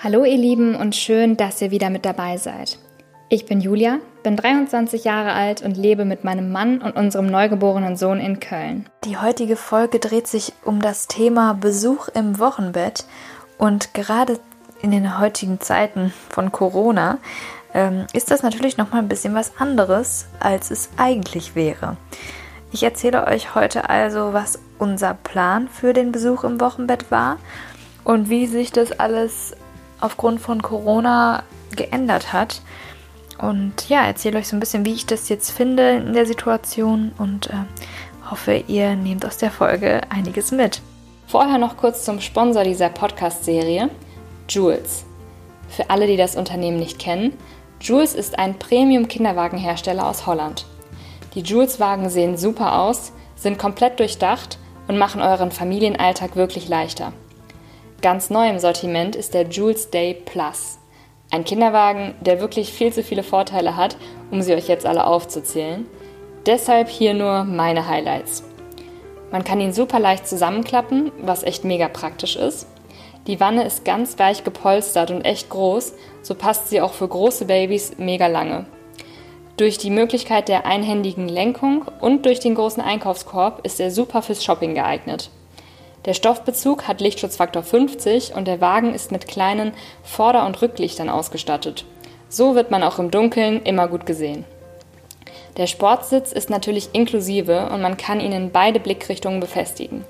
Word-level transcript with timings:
Hallo 0.00 0.22
ihr 0.22 0.36
Lieben 0.36 0.76
und 0.76 0.94
schön, 0.94 1.36
dass 1.36 1.60
ihr 1.60 1.72
wieder 1.72 1.90
mit 1.90 2.04
dabei 2.04 2.36
seid. 2.36 2.78
Ich 3.28 3.46
bin 3.46 3.60
Julia, 3.60 3.98
bin 4.22 4.36
23 4.36 5.02
Jahre 5.02 5.32
alt 5.32 5.60
und 5.60 5.76
lebe 5.76 6.04
mit 6.04 6.22
meinem 6.22 6.52
Mann 6.52 6.80
und 6.80 6.94
unserem 6.94 7.26
neugeborenen 7.26 7.96
Sohn 7.96 8.20
in 8.20 8.38
Köln. 8.38 8.88
Die 9.04 9.16
heutige 9.16 9.56
Folge 9.56 9.98
dreht 9.98 10.28
sich 10.28 10.52
um 10.64 10.80
das 10.80 11.08
Thema 11.08 11.52
Besuch 11.54 12.06
im 12.14 12.38
Wochenbett 12.38 13.06
und 13.58 13.92
gerade 13.92 14.38
in 14.82 14.92
den 14.92 15.18
heutigen 15.18 15.60
Zeiten 15.60 16.12
von 16.28 16.52
Corona 16.52 17.18
ähm, 17.74 18.06
ist 18.12 18.30
das 18.30 18.44
natürlich 18.44 18.76
noch 18.76 18.92
mal 18.92 18.98
ein 18.98 19.08
bisschen 19.08 19.34
was 19.34 19.58
anderes, 19.58 20.28
als 20.38 20.70
es 20.70 20.90
eigentlich 20.96 21.56
wäre. 21.56 21.96
Ich 22.70 22.84
erzähle 22.84 23.26
euch 23.26 23.56
heute 23.56 23.90
also, 23.90 24.32
was 24.32 24.60
unser 24.78 25.14
Plan 25.14 25.66
für 25.66 25.92
den 25.92 26.12
Besuch 26.12 26.44
im 26.44 26.60
Wochenbett 26.60 27.10
war 27.10 27.38
und 28.04 28.30
wie 28.30 28.46
sich 28.46 28.70
das 28.70 28.92
alles 29.00 29.56
aufgrund 30.00 30.40
von 30.40 30.62
Corona 30.62 31.42
geändert 31.74 32.32
hat. 32.32 32.62
Und 33.38 33.88
ja, 33.88 34.04
erzähle 34.04 34.38
euch 34.38 34.48
so 34.48 34.56
ein 34.56 34.60
bisschen, 34.60 34.84
wie 34.84 34.94
ich 34.94 35.06
das 35.06 35.28
jetzt 35.28 35.50
finde 35.50 35.90
in 35.90 36.12
der 36.12 36.26
Situation 36.26 37.12
und 37.18 37.48
äh, 37.48 37.64
hoffe, 38.30 38.64
ihr 38.66 38.96
nehmt 38.96 39.24
aus 39.24 39.36
der 39.38 39.50
Folge 39.50 40.00
einiges 40.10 40.50
mit. 40.50 40.82
Vorher 41.26 41.58
noch 41.58 41.76
kurz 41.76 42.04
zum 42.04 42.20
Sponsor 42.20 42.64
dieser 42.64 42.88
Podcast-Serie, 42.88 43.90
Jules. 44.48 45.04
Für 45.68 45.90
alle, 45.90 46.06
die 46.06 46.16
das 46.16 46.36
Unternehmen 46.36 46.78
nicht 46.78 46.98
kennen, 46.98 47.34
Jules 47.80 48.14
ist 48.14 48.38
ein 48.38 48.58
Premium-Kinderwagenhersteller 48.58 50.06
aus 50.06 50.26
Holland. 50.26 50.66
Die 51.34 51.42
Jules-Wagen 51.42 52.08
sehen 52.08 52.36
super 52.36 52.80
aus, 52.80 53.12
sind 53.36 53.58
komplett 53.58 54.00
durchdacht 54.00 54.58
und 54.88 54.98
machen 54.98 55.22
euren 55.22 55.52
Familienalltag 55.52 56.34
wirklich 56.34 56.68
leichter. 56.68 57.12
Ganz 58.00 58.30
neu 58.30 58.48
im 58.48 58.60
Sortiment 58.60 59.16
ist 59.16 59.34
der 59.34 59.48
Jules 59.48 59.90
Day 59.90 60.14
Plus. 60.14 60.78
Ein 61.32 61.44
Kinderwagen, 61.44 62.14
der 62.20 62.40
wirklich 62.40 62.72
viel 62.72 62.92
zu 62.92 63.02
viele 63.02 63.24
Vorteile 63.24 63.76
hat, 63.76 63.96
um 64.30 64.40
sie 64.40 64.54
euch 64.54 64.68
jetzt 64.68 64.86
alle 64.86 65.04
aufzuzählen. 65.04 65.84
Deshalb 66.46 66.88
hier 66.88 67.12
nur 67.12 67.42
meine 67.42 67.88
Highlights. 67.88 68.44
Man 69.32 69.42
kann 69.42 69.60
ihn 69.60 69.72
super 69.72 69.98
leicht 69.98 70.28
zusammenklappen, 70.28 71.10
was 71.22 71.42
echt 71.42 71.64
mega 71.64 71.88
praktisch 71.88 72.36
ist. 72.36 72.68
Die 73.26 73.40
Wanne 73.40 73.64
ist 73.64 73.84
ganz 73.84 74.16
weich 74.16 74.44
gepolstert 74.44 75.10
und 75.10 75.22
echt 75.22 75.50
groß, 75.50 75.92
so 76.22 76.36
passt 76.36 76.68
sie 76.68 76.80
auch 76.80 76.92
für 76.92 77.08
große 77.08 77.46
Babys 77.46 77.98
mega 77.98 78.28
lange. 78.28 78.66
Durch 79.56 79.76
die 79.76 79.90
Möglichkeit 79.90 80.48
der 80.48 80.66
einhändigen 80.66 81.28
Lenkung 81.28 81.84
und 82.00 82.26
durch 82.26 82.38
den 82.38 82.54
großen 82.54 82.80
Einkaufskorb 82.80 83.66
ist 83.66 83.80
er 83.80 83.90
super 83.90 84.22
fürs 84.22 84.44
Shopping 84.44 84.74
geeignet. 84.74 85.32
Der 86.04 86.14
Stoffbezug 86.14 86.86
hat 86.86 87.00
Lichtschutzfaktor 87.00 87.62
50 87.62 88.34
und 88.34 88.46
der 88.46 88.60
Wagen 88.60 88.94
ist 88.94 89.12
mit 89.12 89.28
kleinen 89.28 89.72
Vorder- 90.02 90.46
und 90.46 90.60
Rücklichtern 90.62 91.08
ausgestattet. 91.08 91.84
So 92.28 92.54
wird 92.54 92.70
man 92.70 92.82
auch 92.82 92.98
im 92.98 93.10
Dunkeln 93.10 93.62
immer 93.62 93.88
gut 93.88 94.06
gesehen. 94.06 94.44
Der 95.56 95.66
Sportsitz 95.66 96.30
ist 96.30 96.50
natürlich 96.50 96.90
inklusive 96.92 97.68
und 97.70 97.82
man 97.82 97.96
kann 97.96 98.20
ihn 98.20 98.32
in 98.32 98.52
beide 98.52 98.78
Blickrichtungen 98.78 99.40
befestigen. 99.40 100.04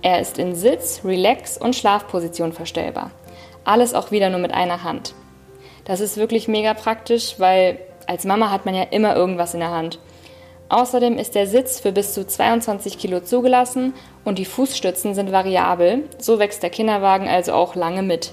Er 0.00 0.20
ist 0.20 0.38
in 0.38 0.54
Sitz, 0.54 1.02
Relax 1.04 1.58
und 1.58 1.76
Schlafposition 1.76 2.52
verstellbar. 2.52 3.10
Alles 3.64 3.92
auch 3.92 4.10
wieder 4.10 4.30
nur 4.30 4.40
mit 4.40 4.54
einer 4.54 4.84
Hand. 4.84 5.14
Das 5.84 6.00
ist 6.00 6.16
wirklich 6.16 6.48
mega 6.48 6.74
praktisch, 6.74 7.34
weil 7.38 7.78
als 8.06 8.24
Mama 8.24 8.50
hat 8.50 8.64
man 8.64 8.74
ja 8.74 8.84
immer 8.84 9.14
irgendwas 9.16 9.52
in 9.52 9.60
der 9.60 9.70
Hand. 9.70 9.98
Außerdem 10.68 11.16
ist 11.16 11.36
der 11.36 11.46
Sitz 11.46 11.78
für 11.78 11.92
bis 11.92 12.12
zu 12.12 12.26
22 12.26 12.98
Kilo 12.98 13.20
zugelassen 13.20 13.94
und 14.24 14.38
die 14.38 14.44
Fußstützen 14.44 15.14
sind 15.14 15.30
variabel, 15.30 16.04
so 16.18 16.40
wächst 16.40 16.62
der 16.62 16.70
Kinderwagen 16.70 17.28
also 17.28 17.52
auch 17.52 17.76
lange 17.76 18.02
mit. 18.02 18.32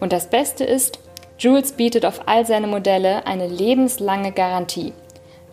Und 0.00 0.12
das 0.12 0.30
Beste 0.30 0.64
ist, 0.64 0.98
Jules 1.38 1.72
bietet 1.72 2.06
auf 2.06 2.22
all 2.26 2.46
seine 2.46 2.66
Modelle 2.66 3.26
eine 3.26 3.48
lebenslange 3.48 4.32
Garantie. 4.32 4.94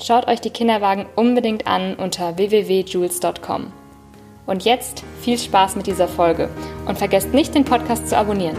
Schaut 0.02 0.28
euch 0.28 0.40
die 0.40 0.52
Kinderwagen 0.52 1.06
unbedingt 1.16 1.68
an 1.68 1.96
unter 1.96 2.38
www.jules.com. 2.38 3.74
Und 4.46 4.64
jetzt 4.64 5.04
viel 5.22 5.38
Spaß 5.38 5.76
mit 5.76 5.88
dieser 5.88 6.08
Folge 6.08 6.50
und 6.88 6.98
vergesst 6.98 7.34
nicht, 7.34 7.54
den 7.54 7.66
Podcast 7.66 8.08
zu 8.08 8.18
abonnieren. 8.18 8.58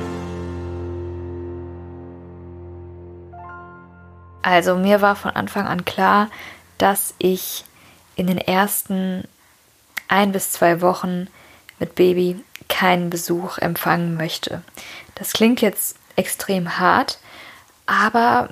Also 4.43 4.77
mir 4.77 5.01
war 5.01 5.17
von 5.17 5.31
Anfang 5.33 5.67
an 5.67 5.85
klar, 5.85 6.29
dass 6.81 7.15
ich 7.19 7.65
in 8.17 8.27
den 8.27 8.39
ersten 8.39 9.25
ein 10.09 10.33
bis 10.33 10.53
zwei 10.53 10.81
Wochen 10.81 11.29
mit 11.79 11.95
Baby 11.95 12.43
keinen 12.69 13.11
Besuch 13.11 13.59
empfangen 13.59 14.17
möchte. 14.17 14.63
Das 15.15 15.33
klingt 15.33 15.61
jetzt 15.61 15.97
extrem 16.17 16.79
hart, 16.79 17.19
aber 17.87 18.51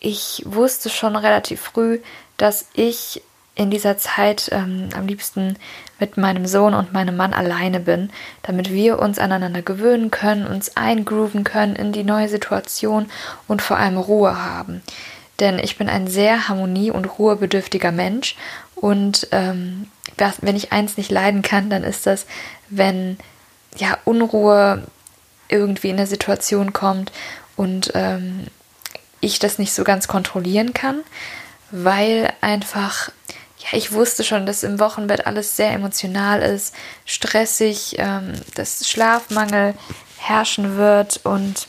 ich 0.00 0.42
wusste 0.44 0.90
schon 0.90 1.16
relativ 1.16 1.60
früh, 1.60 2.00
dass 2.36 2.68
ich 2.74 3.22
in 3.54 3.70
dieser 3.70 3.96
Zeit 3.96 4.50
ähm, 4.52 4.90
am 4.94 5.06
liebsten 5.06 5.56
mit 5.98 6.18
meinem 6.18 6.46
Sohn 6.46 6.74
und 6.74 6.92
meinem 6.92 7.16
Mann 7.16 7.32
alleine 7.32 7.80
bin, 7.80 8.10
damit 8.42 8.70
wir 8.70 8.98
uns 8.98 9.18
aneinander 9.18 9.62
gewöhnen 9.62 10.10
können, 10.10 10.46
uns 10.46 10.76
eingrooven 10.76 11.42
können 11.42 11.74
in 11.74 11.92
die 11.92 12.04
neue 12.04 12.28
Situation 12.28 13.10
und 13.48 13.62
vor 13.62 13.78
allem 13.78 13.96
Ruhe 13.96 14.44
haben 14.44 14.82
denn 15.40 15.58
ich 15.58 15.76
bin 15.78 15.88
ein 15.88 16.08
sehr 16.08 16.48
harmonie- 16.48 16.90
und 16.90 17.18
ruhebedürftiger 17.18 17.92
Mensch. 17.92 18.36
Und 18.74 19.28
ähm, 19.32 19.90
wenn 20.40 20.56
ich 20.56 20.72
eins 20.72 20.96
nicht 20.96 21.10
leiden 21.10 21.42
kann, 21.42 21.70
dann 21.70 21.84
ist 21.84 22.06
das, 22.06 22.26
wenn 22.68 23.18
ja 23.76 23.98
Unruhe 24.04 24.86
irgendwie 25.48 25.90
in 25.90 25.96
der 25.96 26.06
Situation 26.06 26.72
kommt 26.72 27.12
und 27.56 27.92
ähm, 27.94 28.46
ich 29.20 29.38
das 29.38 29.58
nicht 29.58 29.72
so 29.72 29.84
ganz 29.84 30.08
kontrollieren 30.08 30.74
kann, 30.74 31.02
weil 31.70 32.32
einfach 32.40 33.10
ja, 33.58 33.78
ich 33.78 33.92
wusste 33.92 34.22
schon, 34.22 34.46
dass 34.46 34.62
im 34.62 34.78
Wochenbett 34.78 35.26
alles 35.26 35.56
sehr 35.56 35.72
emotional 35.72 36.42
ist, 36.42 36.74
stressig, 37.04 37.96
ähm, 37.98 38.34
dass 38.54 38.88
Schlafmangel 38.88 39.74
herrschen 40.18 40.76
wird 40.76 41.20
und 41.24 41.66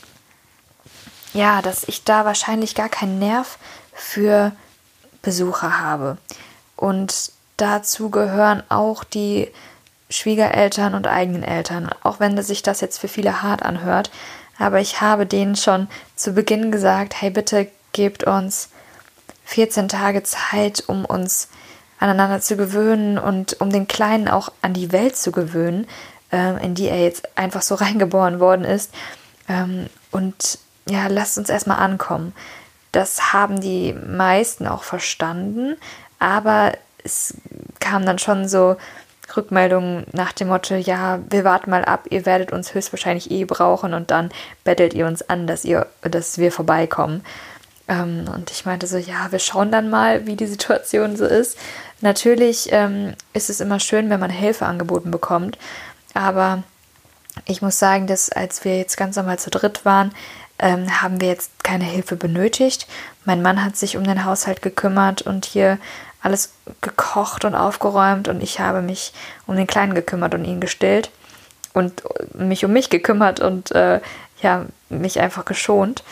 ja, 1.32 1.62
dass 1.62 1.84
ich 1.84 2.04
da 2.04 2.24
wahrscheinlich 2.24 2.74
gar 2.74 2.88
keinen 2.88 3.18
Nerv 3.18 3.58
für 3.92 4.52
Besucher 5.22 5.80
habe. 5.80 6.16
Und 6.76 7.32
dazu 7.56 8.10
gehören 8.10 8.62
auch 8.68 9.04
die 9.04 9.50
Schwiegereltern 10.10 10.94
und 10.94 11.06
eigenen 11.06 11.42
Eltern, 11.42 11.90
auch 12.02 12.20
wenn 12.20 12.40
sich 12.42 12.62
das 12.62 12.80
jetzt 12.80 12.98
für 12.98 13.08
viele 13.08 13.42
hart 13.42 13.62
anhört. 13.62 14.10
Aber 14.58 14.80
ich 14.80 15.00
habe 15.00 15.26
denen 15.26 15.56
schon 15.56 15.88
zu 16.16 16.32
Beginn 16.32 16.72
gesagt, 16.72 17.20
hey 17.20 17.30
bitte 17.30 17.68
gebt 17.92 18.24
uns 18.24 18.70
14 19.44 19.88
Tage 19.88 20.22
Zeit, 20.22 20.84
um 20.86 21.04
uns 21.04 21.48
aneinander 21.98 22.40
zu 22.40 22.56
gewöhnen 22.56 23.18
und 23.18 23.60
um 23.60 23.70
den 23.70 23.88
Kleinen 23.88 24.28
auch 24.28 24.50
an 24.62 24.72
die 24.72 24.92
Welt 24.92 25.16
zu 25.16 25.32
gewöhnen, 25.32 25.86
äh, 26.32 26.64
in 26.64 26.74
die 26.74 26.88
er 26.88 27.02
jetzt 27.02 27.36
einfach 27.36 27.62
so 27.62 27.74
reingeboren 27.76 28.40
worden 28.40 28.64
ist. 28.64 28.92
Ähm, 29.48 29.88
und 30.10 30.58
ja, 30.88 31.06
lasst 31.08 31.38
uns 31.38 31.48
erstmal 31.48 31.78
ankommen. 31.78 32.32
Das 32.92 33.32
haben 33.32 33.60
die 33.60 33.92
meisten 33.92 34.66
auch 34.66 34.82
verstanden, 34.82 35.76
aber 36.18 36.72
es 37.04 37.34
kam 37.80 38.04
dann 38.06 38.18
schon 38.18 38.48
so 38.48 38.76
Rückmeldungen 39.36 40.06
nach 40.12 40.32
dem 40.32 40.48
Motto, 40.48 40.74
ja, 40.74 41.20
wir 41.28 41.44
warten 41.44 41.70
mal 41.70 41.84
ab, 41.84 42.06
ihr 42.10 42.24
werdet 42.24 42.52
uns 42.52 42.74
höchstwahrscheinlich 42.74 43.30
eh 43.30 43.44
brauchen 43.44 43.92
und 43.92 44.10
dann 44.10 44.30
bettelt 44.64 44.94
ihr 44.94 45.06
uns 45.06 45.28
an, 45.28 45.46
dass 45.46 45.64
ihr, 45.64 45.86
dass 46.02 46.38
wir 46.38 46.50
vorbeikommen. 46.50 47.24
Ähm, 47.88 48.24
und 48.34 48.50
ich 48.50 48.64
meinte 48.64 48.86
so, 48.86 48.96
ja, 48.96 49.30
wir 49.30 49.38
schauen 49.38 49.70
dann 49.70 49.90
mal, 49.90 50.26
wie 50.26 50.36
die 50.36 50.46
Situation 50.46 51.16
so 51.16 51.26
ist. 51.26 51.58
Natürlich 52.00 52.68
ähm, 52.72 53.14
ist 53.34 53.50
es 53.50 53.60
immer 53.60 53.80
schön, 53.80 54.08
wenn 54.08 54.20
man 54.20 54.30
Hilfe 54.30 54.66
angeboten 54.66 55.10
bekommt, 55.10 55.58
aber 56.14 56.62
ich 57.44 57.62
muss 57.62 57.78
sagen, 57.78 58.06
dass 58.06 58.30
als 58.30 58.64
wir 58.64 58.78
jetzt 58.78 58.96
ganz 58.96 59.16
normal 59.16 59.38
zu 59.38 59.50
dritt 59.50 59.84
waren, 59.84 60.12
ähm, 60.58 61.02
haben 61.02 61.20
wir 61.20 61.28
jetzt 61.28 61.64
keine 61.64 61.84
Hilfe 61.84 62.16
benötigt. 62.16 62.86
Mein 63.24 63.42
Mann 63.42 63.64
hat 63.64 63.76
sich 63.76 63.96
um 63.96 64.04
den 64.04 64.24
Haushalt 64.24 64.62
gekümmert 64.62 65.22
und 65.22 65.44
hier 65.44 65.78
alles 66.20 66.52
gekocht 66.80 67.44
und 67.44 67.54
aufgeräumt 67.54 68.28
und 68.28 68.42
ich 68.42 68.58
habe 68.60 68.82
mich 68.82 69.12
um 69.46 69.56
den 69.56 69.66
Kleinen 69.66 69.94
gekümmert 69.94 70.34
und 70.34 70.44
ihn 70.44 70.60
gestillt 70.60 71.10
und 71.74 72.02
mich 72.34 72.64
um 72.64 72.72
mich 72.72 72.90
gekümmert 72.90 73.40
und 73.40 73.70
äh, 73.72 74.00
ja, 74.42 74.66
mich 74.88 75.20
einfach 75.20 75.44
geschont. 75.44 76.02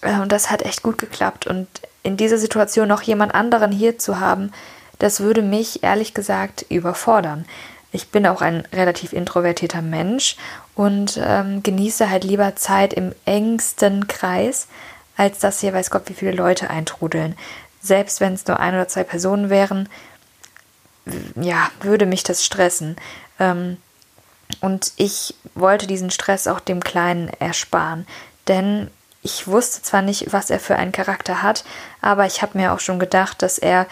Äh, 0.00 0.20
und 0.20 0.32
das 0.32 0.50
hat 0.50 0.62
echt 0.62 0.82
gut 0.82 0.98
geklappt. 0.98 1.46
Und 1.46 1.68
in 2.02 2.16
dieser 2.16 2.38
Situation 2.38 2.88
noch 2.88 3.02
jemand 3.02 3.34
anderen 3.34 3.72
hier 3.72 3.98
zu 3.98 4.20
haben, 4.20 4.52
das 4.98 5.20
würde 5.20 5.42
mich 5.42 5.82
ehrlich 5.82 6.14
gesagt 6.14 6.66
überfordern. 6.68 7.44
Ich 7.92 8.08
bin 8.08 8.26
auch 8.26 8.42
ein 8.42 8.66
relativ 8.72 9.12
introvertierter 9.12 9.82
Mensch 9.82 10.36
und 10.76 11.18
ähm, 11.20 11.62
genieße 11.62 12.08
halt 12.08 12.22
lieber 12.22 12.54
Zeit 12.54 12.92
im 12.92 13.12
engsten 13.24 14.06
Kreis, 14.06 14.68
als 15.16 15.40
dass 15.40 15.60
hier 15.60 15.72
weiß 15.72 15.90
Gott, 15.90 16.02
wie 16.06 16.14
viele 16.14 16.32
Leute 16.32 16.70
eintrudeln. 16.70 17.34
Selbst 17.80 18.20
wenn 18.20 18.34
es 18.34 18.46
nur 18.46 18.60
ein 18.60 18.74
oder 18.74 18.86
zwei 18.86 19.02
Personen 19.02 19.50
wären, 19.50 19.88
ja, 21.34 21.70
würde 21.80 22.06
mich 22.06 22.22
das 22.22 22.44
stressen. 22.44 22.96
Ähm, 23.40 23.78
und 24.60 24.92
ich 24.96 25.34
wollte 25.54 25.86
diesen 25.86 26.10
Stress 26.10 26.46
auch 26.46 26.60
dem 26.60 26.82
Kleinen 26.82 27.28
ersparen. 27.40 28.06
denn 28.48 28.90
ich 29.22 29.48
wusste 29.48 29.82
zwar 29.82 30.02
nicht, 30.02 30.32
was 30.32 30.50
er 30.50 30.60
für 30.60 30.76
einen 30.76 30.92
Charakter 30.92 31.42
hat, 31.42 31.64
aber 32.00 32.26
ich 32.26 32.42
habe 32.42 32.56
mir 32.56 32.72
auch 32.72 32.78
schon 32.78 33.00
gedacht, 33.00 33.42
dass 33.42 33.58
er 33.58 33.88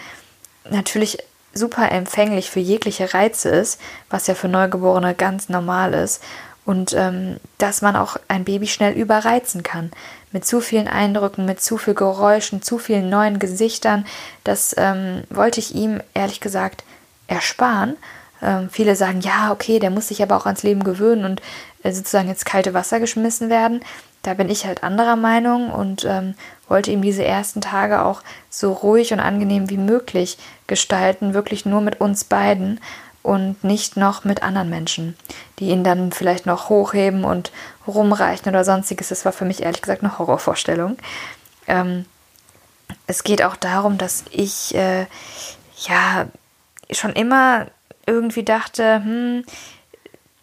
natürlich 0.69 1.17
super 1.53 1.91
empfänglich 1.91 2.49
für 2.49 2.61
jegliche 2.61 3.13
Reize 3.13 3.49
ist, 3.49 3.81
was 4.09 4.27
ja 4.27 4.35
für 4.35 4.47
Neugeborene 4.47 5.13
ganz 5.13 5.49
normal 5.49 5.93
ist. 5.93 6.23
Und 6.65 6.93
ähm, 6.93 7.37
dass 7.59 7.81
man 7.81 7.95
auch 7.95 8.17
ein 8.27 8.43
Baby 8.43 8.67
schnell 8.67 8.93
überreizen 8.93 9.61
kann. 9.61 9.91
Mit 10.31 10.45
zu 10.45 10.61
vielen 10.61 10.87
Eindrücken, 10.87 11.45
mit 11.45 11.61
zu 11.61 11.77
viel 11.77 11.93
Geräuschen, 11.93 12.63
zu 12.63 12.79
vielen 12.79 13.09
neuen 13.09 13.37
Gesichtern. 13.37 14.05
Das 14.43 14.73
ähm, 14.77 15.23
wollte 15.29 15.59
ich 15.59 15.75
ihm 15.75 16.01
ehrlich 16.13 16.41
gesagt 16.41 16.83
ersparen. 17.27 17.95
Ähm, 18.41 18.69
viele 18.71 18.95
sagen, 18.95 19.21
ja, 19.21 19.51
okay, 19.51 19.79
der 19.79 19.91
muss 19.91 20.09
sich 20.09 20.21
aber 20.21 20.35
auch 20.35 20.45
ans 20.45 20.63
Leben 20.63 20.83
gewöhnen 20.83 21.25
und 21.25 21.41
äh, 21.83 21.91
sozusagen 21.91 22.29
ins 22.29 22.45
kalte 22.45 22.73
Wasser 22.73 22.99
geschmissen 22.99 23.49
werden. 23.49 23.81
Da 24.23 24.33
bin 24.33 24.49
ich 24.49 24.65
halt 24.65 24.83
anderer 24.83 25.15
Meinung 25.15 25.69
und 25.69 26.03
ähm, 26.03 26.33
wollte 26.67 26.89
ihm 26.89 27.03
diese 27.03 27.23
ersten 27.23 27.61
Tage 27.61 28.03
auch 28.03 28.23
so 28.49 28.73
ruhig 28.73 29.13
und 29.13 29.19
angenehm 29.19 29.69
wie 29.69 29.77
möglich 29.77 30.39
gestalten, 30.65 31.35
wirklich 31.35 31.65
nur 31.65 31.81
mit 31.81 32.01
uns 32.01 32.23
beiden 32.23 32.79
und 33.25 33.63
nicht 33.63 33.97
noch 33.97 34.23
mit 34.23 34.43
anderen 34.43 34.69
Menschen, 34.69 35.17
die 35.59 35.69
ihn 35.69 35.83
dann 35.83 36.11
vielleicht 36.11 36.45
noch 36.45 36.69
hochheben 36.69 37.23
und 37.23 37.51
rumreichen 37.87 38.49
oder 38.49 38.63
sonstiges. 38.63 39.09
Das 39.09 39.25
war 39.25 39.33
für 39.33 39.45
mich 39.45 39.63
ehrlich 39.63 39.81
gesagt 39.81 40.03
eine 40.03 40.17
Horrorvorstellung. 40.17 40.97
Ähm, 41.67 42.05
es 43.07 43.23
geht 43.23 43.43
auch 43.43 43.55
darum, 43.55 43.97
dass 43.97 44.25
ich 44.31 44.75
äh, 44.75 45.07
ja 45.87 46.27
schon 46.91 47.13
immer 47.13 47.67
irgendwie 48.05 48.43
dachte, 48.43 48.95
hm, 49.03 49.43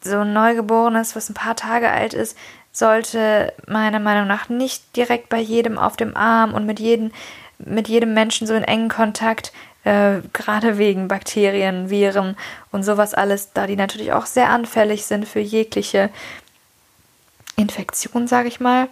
so 0.00 0.18
ein 0.18 0.32
Neugeborenes, 0.32 1.14
was 1.14 1.30
ein 1.30 1.34
paar 1.34 1.54
Tage 1.54 1.88
alt 1.88 2.14
ist, 2.14 2.36
sollte 2.72 3.52
meiner 3.68 4.00
Meinung 4.00 4.26
nach 4.26 4.48
nicht 4.48 4.96
direkt 4.96 5.28
bei 5.28 5.38
jedem 5.38 5.78
auf 5.78 5.96
dem 5.96 6.16
Arm 6.16 6.54
und 6.54 6.66
mit 6.66 6.80
jedem, 6.80 7.12
mit 7.58 7.86
jedem 7.86 8.14
Menschen 8.14 8.46
so 8.46 8.54
in 8.54 8.64
engen 8.64 8.88
Kontakt, 8.88 9.52
äh, 9.84 10.20
gerade 10.32 10.78
wegen 10.78 11.08
Bakterien, 11.08 11.90
Viren 11.90 12.36
und 12.70 12.82
sowas 12.82 13.14
alles, 13.14 13.52
da 13.52 13.66
die 13.66 13.76
natürlich 13.76 14.12
auch 14.12 14.26
sehr 14.26 14.50
anfällig 14.50 15.04
sind 15.06 15.26
für 15.26 15.40
jegliche 15.40 16.10
Infektion, 17.56 18.26
sage 18.26 18.48
ich 18.48 18.60
mal. 18.60 18.88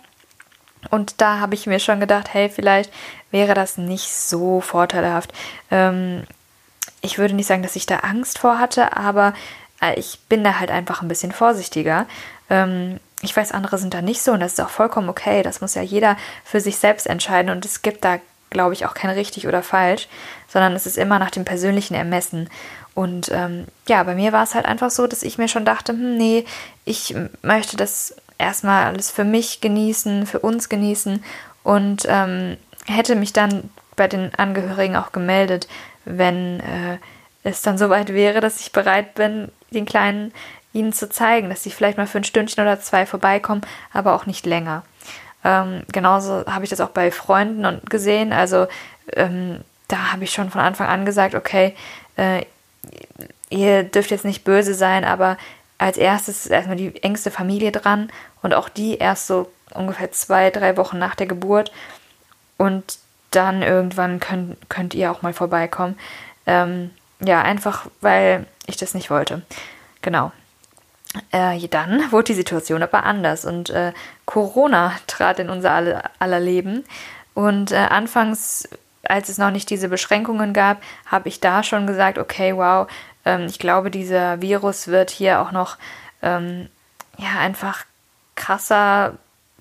Und 0.90 1.20
da 1.20 1.38
habe 1.38 1.54
ich 1.54 1.66
mir 1.66 1.78
schon 1.78 2.00
gedacht, 2.00 2.32
hey, 2.32 2.48
vielleicht 2.48 2.92
wäre 3.30 3.54
das 3.54 3.76
nicht 3.76 4.12
so 4.12 4.60
vorteilhaft. 4.60 5.32
Ähm, 5.70 6.24
ich 7.02 7.18
würde 7.18 7.34
nicht 7.34 7.46
sagen, 7.46 7.62
dass 7.62 7.76
ich 7.76 7.86
da 7.86 7.96
Angst 7.98 8.38
vor 8.38 8.58
hatte, 8.58 8.96
aber 8.96 9.34
äh, 9.80 9.98
ich 9.98 10.20
bin 10.28 10.42
da 10.44 10.58
halt 10.58 10.70
einfach 10.70 11.02
ein 11.02 11.08
bisschen 11.08 11.32
vorsichtiger. 11.32 12.06
Ähm, 12.48 12.98
ich 13.22 13.36
weiß, 13.36 13.52
andere 13.52 13.78
sind 13.78 13.92
da 13.92 14.00
nicht 14.00 14.22
so 14.22 14.32
und 14.32 14.40
das 14.40 14.52
ist 14.52 14.60
auch 14.60 14.70
vollkommen 14.70 15.08
okay. 15.08 15.42
Das 15.42 15.60
muss 15.60 15.74
ja 15.74 15.82
jeder 15.82 16.16
für 16.44 16.60
sich 16.60 16.78
selbst 16.78 17.06
entscheiden 17.06 17.50
und 17.50 17.64
es 17.64 17.82
gibt 17.82 18.04
da, 18.04 18.18
glaube 18.50 18.74
ich, 18.74 18.84
auch 18.84 18.94
kein 18.94 19.10
richtig 19.10 19.46
oder 19.46 19.62
falsch, 19.62 20.08
sondern 20.48 20.74
es 20.74 20.86
ist 20.86 20.98
immer 20.98 21.18
nach 21.18 21.30
dem 21.30 21.44
persönlichen 21.44 21.94
Ermessen. 21.94 22.50
Und 22.94 23.30
ähm, 23.32 23.66
ja, 23.88 24.02
bei 24.02 24.14
mir 24.14 24.32
war 24.32 24.42
es 24.42 24.54
halt 24.54 24.66
einfach 24.66 24.90
so, 24.90 25.06
dass 25.06 25.22
ich 25.22 25.38
mir 25.38 25.48
schon 25.48 25.64
dachte, 25.64 25.92
hm, 25.92 26.16
nee, 26.16 26.44
ich 26.84 27.14
möchte 27.42 27.76
das 27.76 28.16
erstmal 28.38 28.84
alles 28.86 29.10
für 29.10 29.24
mich 29.24 29.60
genießen, 29.60 30.26
für 30.26 30.40
uns 30.40 30.68
genießen 30.68 31.22
und 31.62 32.04
ähm, 32.08 32.56
hätte 32.86 33.14
mich 33.14 33.32
dann 33.32 33.70
bei 33.96 34.08
den 34.08 34.34
Angehörigen 34.34 34.96
auch 34.96 35.12
gemeldet, 35.12 35.68
wenn 36.04 36.60
äh, 36.60 36.98
es 37.42 37.62
dann 37.62 37.78
soweit 37.78 38.12
wäre, 38.12 38.40
dass 38.40 38.60
ich 38.60 38.72
bereit 38.72 39.14
bin, 39.14 39.52
den 39.70 39.86
Kleinen 39.86 40.32
ihnen 40.72 40.92
zu 40.92 41.08
zeigen, 41.08 41.50
dass 41.50 41.62
sie 41.62 41.70
vielleicht 41.70 41.98
mal 41.98 42.06
für 42.06 42.18
ein 42.18 42.24
Stündchen 42.24 42.62
oder 42.62 42.80
zwei 42.80 43.06
vorbeikommen, 43.06 43.62
aber 43.92 44.14
auch 44.14 44.26
nicht 44.26 44.46
länger. 44.46 44.84
Ähm, 45.44 45.82
genauso 45.92 46.44
habe 46.46 46.64
ich 46.64 46.70
das 46.70 46.80
auch 46.80 46.90
bei 46.90 47.10
Freunden 47.10 47.80
gesehen. 47.88 48.32
Also 48.32 48.66
ähm, 49.14 49.60
da 49.88 50.12
habe 50.12 50.24
ich 50.24 50.32
schon 50.32 50.50
von 50.50 50.60
Anfang 50.60 50.86
an 50.88 51.04
gesagt, 51.04 51.34
okay, 51.34 51.74
äh, 52.16 52.44
ihr 53.48 53.82
dürft 53.84 54.10
jetzt 54.10 54.24
nicht 54.24 54.44
böse 54.44 54.74
sein, 54.74 55.04
aber 55.04 55.36
als 55.78 55.96
erstes 55.96 56.44
ist 56.44 56.52
erstmal 56.52 56.76
die 56.76 57.02
engste 57.02 57.30
Familie 57.30 57.72
dran 57.72 58.10
und 58.42 58.54
auch 58.54 58.68
die 58.68 58.98
erst 58.98 59.26
so 59.26 59.50
ungefähr 59.74 60.12
zwei, 60.12 60.50
drei 60.50 60.76
Wochen 60.76 60.98
nach 60.98 61.14
der 61.14 61.26
Geburt. 61.26 61.72
Und 62.58 62.98
dann 63.30 63.62
irgendwann 63.62 64.20
könnt, 64.20 64.68
könnt 64.68 64.94
ihr 64.94 65.10
auch 65.10 65.22
mal 65.22 65.32
vorbeikommen. 65.32 65.98
Ähm, 66.46 66.90
ja, 67.20 67.42
einfach 67.42 67.86
weil 68.00 68.46
ich 68.66 68.76
das 68.76 68.94
nicht 68.94 69.10
wollte. 69.10 69.42
Genau. 70.02 70.32
Äh, 71.32 71.66
dann 71.68 72.12
wurde 72.12 72.26
die 72.26 72.34
Situation 72.34 72.82
aber 72.82 73.04
anders 73.04 73.44
und 73.44 73.70
äh, 73.70 73.92
Corona 74.26 74.94
trat 75.06 75.38
in 75.40 75.50
unser 75.50 75.72
aller, 75.72 76.10
aller 76.18 76.40
Leben. 76.40 76.84
Und 77.34 77.72
äh, 77.72 77.76
anfangs, 77.76 78.68
als 79.02 79.28
es 79.28 79.38
noch 79.38 79.50
nicht 79.50 79.70
diese 79.70 79.88
Beschränkungen 79.88 80.52
gab, 80.52 80.82
habe 81.06 81.28
ich 81.28 81.40
da 81.40 81.62
schon 81.62 81.86
gesagt, 81.86 82.18
okay, 82.18 82.56
wow, 82.56 82.86
ähm, 83.24 83.46
ich 83.46 83.58
glaube, 83.58 83.90
dieser 83.90 84.40
Virus 84.40 84.88
wird 84.88 85.10
hier 85.10 85.40
auch 85.40 85.52
noch 85.52 85.78
ähm, 86.22 86.68
ja 87.18 87.38
einfach 87.40 87.84
krasser 88.34 89.14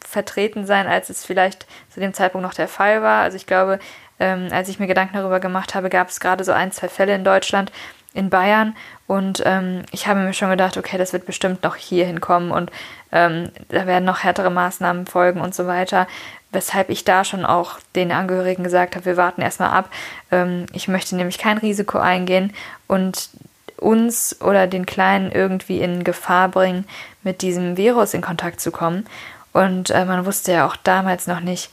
vertreten 0.06 0.66
sein, 0.66 0.88
als 0.88 1.10
es 1.10 1.26
vielleicht 1.26 1.68
zu 1.90 2.00
dem 2.00 2.14
Zeitpunkt 2.14 2.46
noch 2.46 2.54
der 2.54 2.68
Fall 2.68 3.02
war. 3.02 3.24
Also 3.24 3.38
ich 3.38 3.46
glaube, 3.46 3.80
ähm, 4.20 4.50
als 4.52 4.70
ich 4.70 4.80
mir 4.80 4.88
Gedanken 4.88 5.16
darüber 5.16 5.40
gemacht 5.40 5.76
habe, 5.76 5.90
gab 5.90 6.10
es 6.10 6.20
gerade 6.20 6.44
so 6.44 6.52
ein, 6.52 6.72
zwei 6.72 6.90
Fälle 6.90 7.16
in 7.16 7.24
Deutschland, 7.24 7.72
in 8.14 8.30
Bayern 8.30 8.76
und 9.08 9.44
ähm, 9.46 9.84
ich 9.92 10.08
habe 10.08 10.20
mir 10.20 10.34
schon 10.34 10.50
gedacht, 10.50 10.78
okay, 10.78 10.98
das 10.98 11.14
wird 11.14 11.26
bestimmt 11.26 11.64
noch 11.64 11.76
hier 11.76 12.06
hinkommen 12.06 12.52
und 12.52 12.72
ähm, 13.12 13.50
da 13.70 13.86
werden 13.86 14.06
noch 14.06 14.24
härtere 14.24 14.50
Maßnahmen 14.50 15.06
folgen 15.08 15.42
und 15.42 15.54
so 15.54 15.68
weiter. 15.68 16.08
Weshalb 16.52 16.90
ich 16.90 17.06
da 17.06 17.24
schon 17.24 17.46
auch 17.46 17.80
den 17.96 18.12
Angehörigen 18.12 18.64
gesagt 18.64 18.96
habe, 18.96 19.06
wir 19.06 19.18
warten 19.18 19.42
erstmal 19.42 19.70
ab. 19.70 19.90
Ähm, 20.32 20.66
ich 20.74 20.88
möchte 20.88 21.16
nämlich 21.16 21.38
kein 21.38 21.60
Risiko 21.60 22.00
eingehen 22.00 22.54
und 22.88 23.30
uns 23.78 24.42
oder 24.42 24.68
den 24.68 24.86
Kleinen 24.86 25.32
irgendwie 25.32 25.80
in 25.80 26.04
Gefahr 26.04 26.50
bringen, 26.50 26.86
mit 27.24 27.42
diesem 27.42 27.78
Virus 27.78 28.14
in 28.14 28.22
Kontakt 28.22 28.60
zu 28.62 28.72
kommen. 28.72 29.06
Und 29.54 29.90
äh, 29.90 30.06
man 30.06 30.26
wusste 30.26 30.52
ja 30.52 30.68
auch 30.68 30.76
damals 30.76 31.28
noch 31.28 31.40
nicht, 31.40 31.72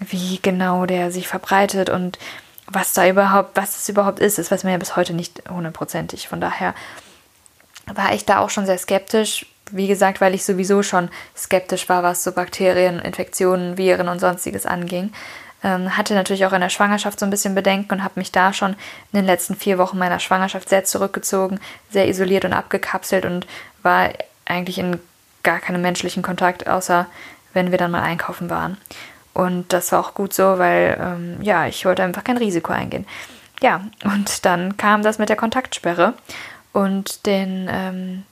wie 0.00 0.38
genau 0.40 0.86
der 0.86 1.10
sich 1.10 1.26
verbreitet 1.26 1.90
und 1.90 2.18
was 2.70 2.92
da 2.92 3.08
überhaupt, 3.08 3.56
was 3.56 3.72
das 3.72 3.88
überhaupt 3.88 4.20
ist, 4.20 4.38
das 4.38 4.50
weiß 4.50 4.64
man 4.64 4.72
ja 4.72 4.78
bis 4.78 4.96
heute 4.96 5.14
nicht 5.14 5.42
hundertprozentig. 5.48 6.28
Von 6.28 6.40
daher 6.40 6.74
war 7.86 8.12
ich 8.12 8.24
da 8.24 8.38
auch 8.38 8.50
schon 8.50 8.66
sehr 8.66 8.78
skeptisch. 8.78 9.46
Wie 9.70 9.86
gesagt, 9.86 10.20
weil 10.20 10.34
ich 10.34 10.44
sowieso 10.44 10.82
schon 10.82 11.10
skeptisch 11.36 11.88
war, 11.88 12.02
was 12.02 12.24
so 12.24 12.32
Bakterien, 12.32 13.00
Infektionen, 13.00 13.76
Viren 13.76 14.08
und 14.08 14.18
sonstiges 14.18 14.66
anging. 14.66 15.12
Ähm, 15.62 15.96
hatte 15.96 16.14
natürlich 16.14 16.46
auch 16.46 16.52
in 16.52 16.60
der 16.60 16.68
Schwangerschaft 16.68 17.18
so 17.18 17.26
ein 17.26 17.30
bisschen 17.30 17.54
Bedenken 17.54 17.92
und 17.94 18.04
habe 18.04 18.14
mich 18.16 18.30
da 18.30 18.52
schon 18.52 18.72
in 19.12 19.18
den 19.18 19.24
letzten 19.24 19.56
vier 19.56 19.76
Wochen 19.76 19.98
meiner 19.98 20.20
Schwangerschaft 20.20 20.68
sehr 20.68 20.84
zurückgezogen, 20.84 21.58
sehr 21.90 22.08
isoliert 22.08 22.44
und 22.44 22.52
abgekapselt 22.52 23.24
und 23.24 23.46
war 23.82 24.10
eigentlich 24.44 24.78
in 24.78 25.00
gar 25.42 25.58
keinem 25.58 25.82
menschlichen 25.82 26.22
Kontakt, 26.22 26.68
außer 26.68 27.06
wenn 27.54 27.70
wir 27.70 27.78
dann 27.78 27.90
mal 27.90 28.02
einkaufen 28.02 28.50
waren. 28.50 28.76
Und 29.34 29.72
das 29.72 29.92
war 29.92 30.00
auch 30.00 30.14
gut 30.14 30.32
so, 30.32 30.58
weil 30.58 30.98
ähm, 31.00 31.42
ja, 31.42 31.66
ich 31.66 31.84
wollte 31.84 32.02
einfach 32.02 32.24
kein 32.24 32.38
Risiko 32.38 32.72
eingehen. 32.72 33.06
Ja, 33.60 33.82
und 34.04 34.44
dann 34.44 34.76
kam 34.76 35.02
das 35.02 35.18
mit 35.18 35.28
der 35.28 35.36
Kontaktsperre 35.36 36.14
und 36.72 37.26
den 37.26 37.68
ähm, 37.70 38.24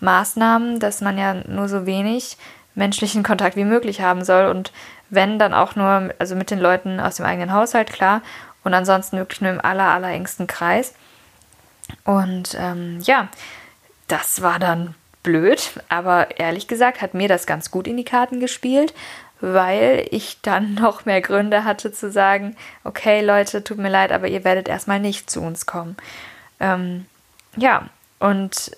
Maßnahmen, 0.00 0.78
dass 0.80 1.00
man 1.00 1.18
ja 1.18 1.34
nur 1.46 1.68
so 1.68 1.86
wenig 1.86 2.36
menschlichen 2.74 3.22
Kontakt 3.22 3.56
wie 3.56 3.64
möglich 3.64 4.00
haben 4.00 4.24
soll 4.24 4.46
und 4.46 4.72
wenn 5.10 5.38
dann 5.38 5.54
auch 5.54 5.76
nur, 5.76 6.12
also 6.18 6.34
mit 6.34 6.50
den 6.50 6.58
Leuten 6.58 6.98
aus 7.00 7.16
dem 7.16 7.26
eigenen 7.26 7.52
Haushalt, 7.52 7.92
klar, 7.92 8.22
und 8.64 8.74
ansonsten 8.74 9.18
wirklich 9.18 9.40
nur 9.40 9.52
im 9.52 9.60
aller, 9.60 9.90
allerengsten 9.90 10.46
Kreis. 10.46 10.94
Und 12.04 12.56
ähm, 12.58 12.98
ja, 13.02 13.28
das 14.08 14.42
war 14.42 14.58
dann 14.58 14.94
blöd, 15.22 15.80
aber 15.88 16.38
ehrlich 16.38 16.66
gesagt 16.68 17.00
hat 17.02 17.14
mir 17.14 17.28
das 17.28 17.46
ganz 17.46 17.70
gut 17.70 17.86
in 17.86 17.96
die 17.96 18.04
Karten 18.04 18.40
gespielt, 18.40 18.94
weil 19.40 20.06
ich 20.10 20.40
dann 20.42 20.74
noch 20.80 21.04
mehr 21.04 21.20
Gründe 21.20 21.64
hatte 21.64 21.92
zu 21.92 22.10
sagen, 22.10 22.56
okay 22.84 23.24
Leute, 23.24 23.64
tut 23.64 23.78
mir 23.78 23.90
leid, 23.90 24.12
aber 24.12 24.28
ihr 24.28 24.44
werdet 24.44 24.68
erstmal 24.68 25.00
nicht 25.00 25.30
zu 25.30 25.40
uns 25.40 25.66
kommen. 25.66 25.96
Ähm, 26.60 27.06
ja, 27.56 27.88
und 28.18 28.72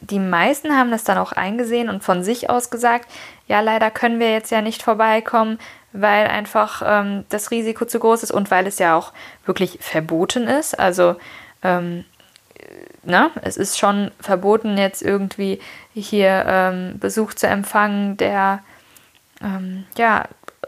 die 0.00 0.18
meisten 0.18 0.76
haben 0.76 0.90
das 0.90 1.04
dann 1.04 1.18
auch 1.18 1.32
eingesehen 1.32 1.88
und 1.88 2.02
von 2.04 2.22
sich 2.22 2.50
aus 2.50 2.70
gesagt, 2.70 3.08
ja, 3.46 3.60
leider 3.60 3.90
können 3.90 4.20
wir 4.20 4.32
jetzt 4.32 4.50
ja 4.50 4.60
nicht 4.60 4.82
vorbeikommen, 4.82 5.58
weil 5.92 6.26
einfach 6.26 6.82
ähm, 6.84 7.24
das 7.30 7.50
Risiko 7.50 7.84
zu 7.86 7.98
groß 7.98 8.22
ist 8.22 8.30
und 8.30 8.50
weil 8.50 8.66
es 8.66 8.78
ja 8.78 8.94
auch 8.96 9.12
wirklich 9.46 9.78
verboten 9.80 10.46
ist. 10.46 10.78
Also 10.78 11.16
ähm, 11.62 12.04
ne, 13.02 13.30
es 13.42 13.56
ist 13.56 13.78
schon 13.78 14.10
verboten, 14.20 14.76
jetzt 14.76 15.02
irgendwie 15.02 15.60
hier 15.94 16.44
ähm, 16.46 16.98
Besuch 16.98 17.34
zu 17.34 17.46
empfangen, 17.46 18.16
der 18.16 18.60
ähm, 19.42 19.84
ja 19.96 20.24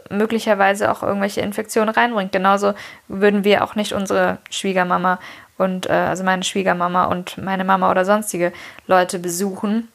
möglicherweise 0.09 0.91
auch 0.91 1.03
irgendwelche 1.03 1.41
Infektionen 1.41 1.89
reinbringt. 1.89 2.31
Genauso 2.31 2.73
würden 3.07 3.43
wir 3.43 3.63
auch 3.63 3.75
nicht 3.75 3.93
unsere 3.93 4.39
Schwiegermama 4.49 5.19
und 5.57 5.87
äh, 5.87 5.93
also 5.93 6.23
meine 6.23 6.43
Schwiegermama 6.43 7.05
und 7.05 7.37
meine 7.37 7.63
Mama 7.63 7.89
oder 7.89 8.05
sonstige 8.05 8.51
Leute 8.87 9.19
besuchen, 9.19 9.87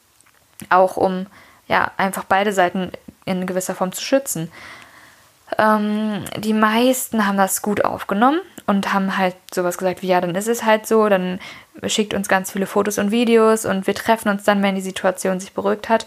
auch 0.69 0.97
um 0.97 1.27
ja 1.67 1.91
einfach 1.97 2.23
beide 2.23 2.53
Seiten 2.53 2.91
in 3.25 3.45
gewisser 3.45 3.75
Form 3.75 3.91
zu 3.91 4.01
schützen. 4.01 4.51
Ähm, 5.57 6.25
die 6.37 6.53
meisten 6.53 7.27
haben 7.27 7.37
das 7.37 7.61
gut 7.61 7.85
aufgenommen 7.85 8.39
und 8.65 8.93
haben 8.93 9.17
halt 9.17 9.35
sowas 9.53 9.77
gesagt 9.77 10.01
wie, 10.01 10.07
ja, 10.07 10.19
dann 10.19 10.35
ist 10.35 10.47
es 10.47 10.63
halt 10.63 10.87
so, 10.87 11.07
dann 11.09 11.39
schickt 11.85 12.13
uns 12.13 12.27
ganz 12.27 12.51
viele 12.51 12.65
Fotos 12.65 12.97
und 12.97 13.11
Videos 13.11 13.65
und 13.65 13.87
wir 13.87 13.95
treffen 13.95 14.29
uns 14.29 14.43
dann, 14.43 14.61
wenn 14.63 14.75
die 14.75 14.81
Situation 14.81 15.39
sich 15.39 15.53
beruhigt 15.53 15.89
hat. 15.89 16.05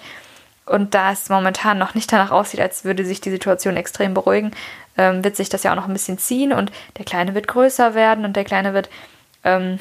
Und 0.70 0.94
da 0.94 1.10
es 1.10 1.28
momentan 1.28 1.78
noch 1.78 1.96
nicht 1.96 2.12
danach 2.12 2.30
aussieht, 2.30 2.60
als 2.60 2.84
würde 2.84 3.04
sich 3.04 3.20
die 3.20 3.32
Situation 3.32 3.76
extrem 3.76 4.14
beruhigen, 4.14 4.52
ähm, 4.96 5.24
wird 5.24 5.34
sich 5.34 5.48
das 5.48 5.64
ja 5.64 5.72
auch 5.72 5.76
noch 5.76 5.88
ein 5.88 5.92
bisschen 5.92 6.16
ziehen 6.16 6.52
und 6.52 6.70
der 6.96 7.04
Kleine 7.04 7.34
wird 7.34 7.48
größer 7.48 7.94
werden 7.94 8.24
und 8.24 8.36
der 8.36 8.44
Kleine 8.44 8.72
wird 8.72 8.88
ähm, 9.42 9.80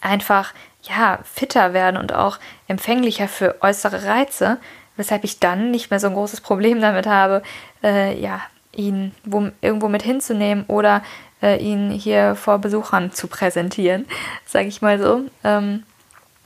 einfach 0.00 0.54
ja 0.84 1.18
fitter 1.24 1.72
werden 1.72 1.96
und 1.96 2.12
auch 2.12 2.38
empfänglicher 2.68 3.26
für 3.26 3.56
äußere 3.62 4.04
Reize, 4.04 4.58
weshalb 4.96 5.24
ich 5.24 5.40
dann 5.40 5.72
nicht 5.72 5.90
mehr 5.90 5.98
so 5.98 6.06
ein 6.06 6.14
großes 6.14 6.40
Problem 6.40 6.80
damit 6.80 7.08
habe, 7.08 7.42
äh, 7.82 8.16
ja 8.16 8.40
ihn 8.72 9.12
wo, 9.24 9.48
irgendwo 9.60 9.88
mit 9.88 10.04
hinzunehmen 10.04 10.66
oder 10.68 11.02
äh, 11.42 11.56
ihn 11.56 11.90
hier 11.90 12.36
vor 12.36 12.60
Besuchern 12.60 13.10
zu 13.10 13.26
präsentieren, 13.26 14.06
sage 14.46 14.68
ich 14.68 14.82
mal 14.82 15.00
so. 15.00 15.22
Ähm, 15.42 15.82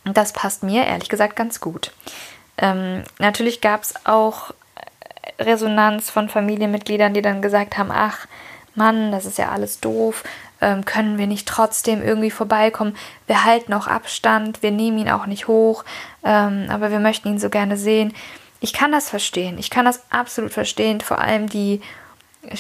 das 0.04 0.32
passt 0.32 0.62
mir 0.62 0.86
ehrlich 0.86 1.10
gesagt 1.10 1.36
ganz 1.36 1.60
gut. 1.60 1.92
Ähm, 2.58 3.02
natürlich 3.18 3.60
gab 3.60 3.82
es 3.82 3.94
auch 4.04 4.52
Resonanz 5.38 6.10
von 6.10 6.28
Familienmitgliedern, 6.28 7.14
die 7.14 7.22
dann 7.22 7.42
gesagt 7.42 7.78
haben, 7.78 7.90
ach 7.92 8.26
Mann, 8.74 9.12
das 9.12 9.24
ist 9.24 9.38
ja 9.38 9.50
alles 9.50 9.80
doof, 9.80 10.24
ähm, 10.60 10.84
können 10.84 11.18
wir 11.18 11.26
nicht 11.26 11.46
trotzdem 11.46 12.02
irgendwie 12.02 12.30
vorbeikommen? 12.30 12.96
Wir 13.26 13.44
halten 13.44 13.72
auch 13.72 13.86
Abstand, 13.86 14.62
wir 14.62 14.70
nehmen 14.70 14.98
ihn 14.98 15.10
auch 15.10 15.26
nicht 15.26 15.48
hoch, 15.48 15.84
ähm, 16.24 16.66
aber 16.68 16.90
wir 16.90 17.00
möchten 17.00 17.28
ihn 17.28 17.38
so 17.38 17.50
gerne 17.50 17.76
sehen. 17.76 18.12
Ich 18.60 18.72
kann 18.72 18.92
das 18.92 19.10
verstehen, 19.10 19.58
ich 19.58 19.70
kann 19.70 19.84
das 19.84 20.02
absolut 20.10 20.52
verstehen, 20.52 21.00
vor 21.00 21.18
allem 21.20 21.48
die 21.48 21.80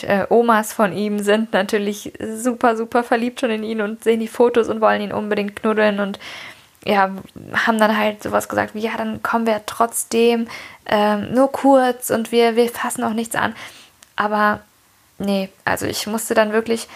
äh, 0.02 0.26
Omas 0.28 0.72
von 0.72 0.92
ihm 0.92 1.18
sind 1.18 1.52
natürlich 1.52 2.12
super, 2.36 2.76
super 2.76 3.02
verliebt 3.02 3.40
schon 3.40 3.50
in 3.50 3.62
ihn 3.62 3.80
und 3.80 4.04
sehen 4.04 4.20
die 4.20 4.28
Fotos 4.28 4.68
und 4.68 4.80
wollen 4.80 5.02
ihn 5.02 5.12
unbedingt 5.12 5.56
knuddeln 5.56 6.00
und 6.00 6.18
ja, 6.84 7.10
haben 7.66 7.78
dann 7.78 7.96
halt 7.96 8.22
sowas 8.22 8.48
gesagt 8.48 8.74
wie, 8.74 8.80
ja, 8.80 8.96
dann 8.96 9.22
kommen 9.22 9.46
wir 9.46 9.62
trotzdem 9.66 10.48
ähm, 10.86 11.32
nur 11.32 11.50
kurz 11.50 12.10
und 12.10 12.30
wir, 12.30 12.56
wir 12.56 12.68
fassen 12.68 13.04
auch 13.04 13.14
nichts 13.14 13.36
an. 13.36 13.54
Aber 14.16 14.60
nee, 15.18 15.48
also 15.64 15.86
ich 15.86 16.06
musste 16.06 16.34
dann 16.34 16.52
wirklich 16.52 16.88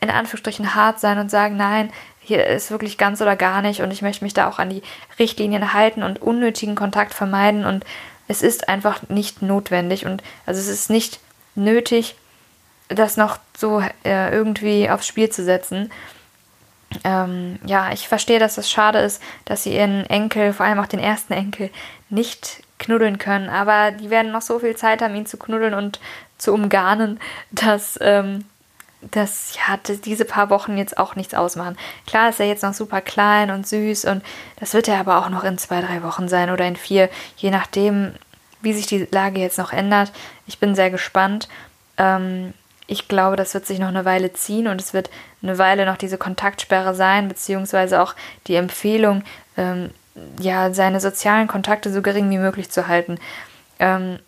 in 0.00 0.10
Anführungsstrichen 0.10 0.74
hart 0.74 1.00
sein 1.00 1.18
und 1.18 1.30
sagen, 1.30 1.56
nein, 1.56 1.92
hier 2.20 2.46
ist 2.46 2.70
wirklich 2.70 2.98
ganz 2.98 3.20
oder 3.20 3.34
gar 3.34 3.62
nicht 3.62 3.82
und 3.82 3.90
ich 3.90 4.02
möchte 4.02 4.24
mich 4.24 4.32
da 4.34 4.48
auch 4.48 4.60
an 4.60 4.70
die 4.70 4.82
Richtlinien 5.18 5.72
halten 5.72 6.04
und 6.04 6.22
unnötigen 6.22 6.76
Kontakt 6.76 7.14
vermeiden 7.14 7.64
und 7.64 7.84
es 8.28 8.42
ist 8.42 8.68
einfach 8.68 9.08
nicht 9.08 9.42
notwendig 9.42 10.06
und 10.06 10.22
also 10.46 10.60
es 10.60 10.68
ist 10.68 10.88
nicht 10.88 11.18
nötig, 11.56 12.14
das 12.88 13.16
noch 13.16 13.38
so 13.56 13.82
äh, 14.04 14.32
irgendwie 14.32 14.88
aufs 14.88 15.06
Spiel 15.06 15.30
zu 15.30 15.44
setzen. 15.44 15.90
Ähm, 17.04 17.58
ja, 17.64 17.92
ich 17.92 18.08
verstehe, 18.08 18.38
dass 18.38 18.58
es 18.58 18.70
schade 18.70 18.98
ist, 18.98 19.22
dass 19.44 19.64
sie 19.64 19.74
ihren 19.74 20.06
Enkel, 20.06 20.52
vor 20.52 20.66
allem 20.66 20.78
auch 20.78 20.86
den 20.86 21.00
ersten 21.00 21.32
Enkel, 21.32 21.70
nicht 22.08 22.62
knuddeln 22.78 23.18
können. 23.18 23.48
Aber 23.48 23.92
die 23.92 24.10
werden 24.10 24.32
noch 24.32 24.42
so 24.42 24.58
viel 24.58 24.76
Zeit 24.76 25.02
haben, 25.02 25.14
ihn 25.14 25.26
zu 25.26 25.36
knuddeln 25.36 25.74
und 25.74 26.00
zu 26.38 26.52
umgarnen, 26.52 27.20
dass, 27.50 27.98
ähm, 28.02 28.44
dass 29.00 29.56
ja, 29.56 29.78
diese 29.78 30.24
paar 30.24 30.50
Wochen 30.50 30.76
jetzt 30.76 30.98
auch 30.98 31.16
nichts 31.16 31.34
ausmachen. 31.34 31.76
Klar 32.06 32.30
ist 32.30 32.40
er 32.40 32.46
jetzt 32.46 32.62
noch 32.62 32.74
super 32.74 33.00
klein 33.00 33.50
und 33.50 33.66
süß 33.66 34.04
und 34.04 34.22
das 34.60 34.74
wird 34.74 34.88
er 34.88 35.00
aber 35.00 35.18
auch 35.18 35.28
noch 35.28 35.44
in 35.44 35.58
zwei, 35.58 35.80
drei 35.80 36.02
Wochen 36.02 36.28
sein 36.28 36.50
oder 36.50 36.66
in 36.66 36.76
vier, 36.76 37.08
je 37.36 37.50
nachdem, 37.50 38.12
wie 38.60 38.72
sich 38.72 38.86
die 38.86 39.08
Lage 39.10 39.40
jetzt 39.40 39.58
noch 39.58 39.72
ändert. 39.72 40.12
Ich 40.46 40.58
bin 40.58 40.74
sehr 40.74 40.90
gespannt. 40.90 41.48
Ähm, 41.96 42.54
ich 42.86 43.08
glaube, 43.08 43.36
das 43.36 43.54
wird 43.54 43.66
sich 43.66 43.78
noch 43.78 43.88
eine 43.88 44.04
Weile 44.04 44.32
ziehen 44.32 44.68
und 44.68 44.80
es 44.80 44.92
wird 44.92 45.10
eine 45.42 45.58
Weile 45.58 45.86
noch 45.86 45.96
diese 45.96 46.18
Kontaktsperre 46.18 46.94
sein, 46.94 47.28
beziehungsweise 47.28 48.02
auch 48.02 48.14
die 48.46 48.56
Empfehlung, 48.56 49.22
ähm, 49.56 49.90
ja, 50.38 50.72
seine 50.72 51.00
sozialen 51.00 51.48
Kontakte 51.48 51.92
so 51.92 52.02
gering 52.02 52.30
wie 52.30 52.38
möglich 52.38 52.70
zu 52.70 52.88
halten. 52.88 53.18
Ähm, 53.78 54.18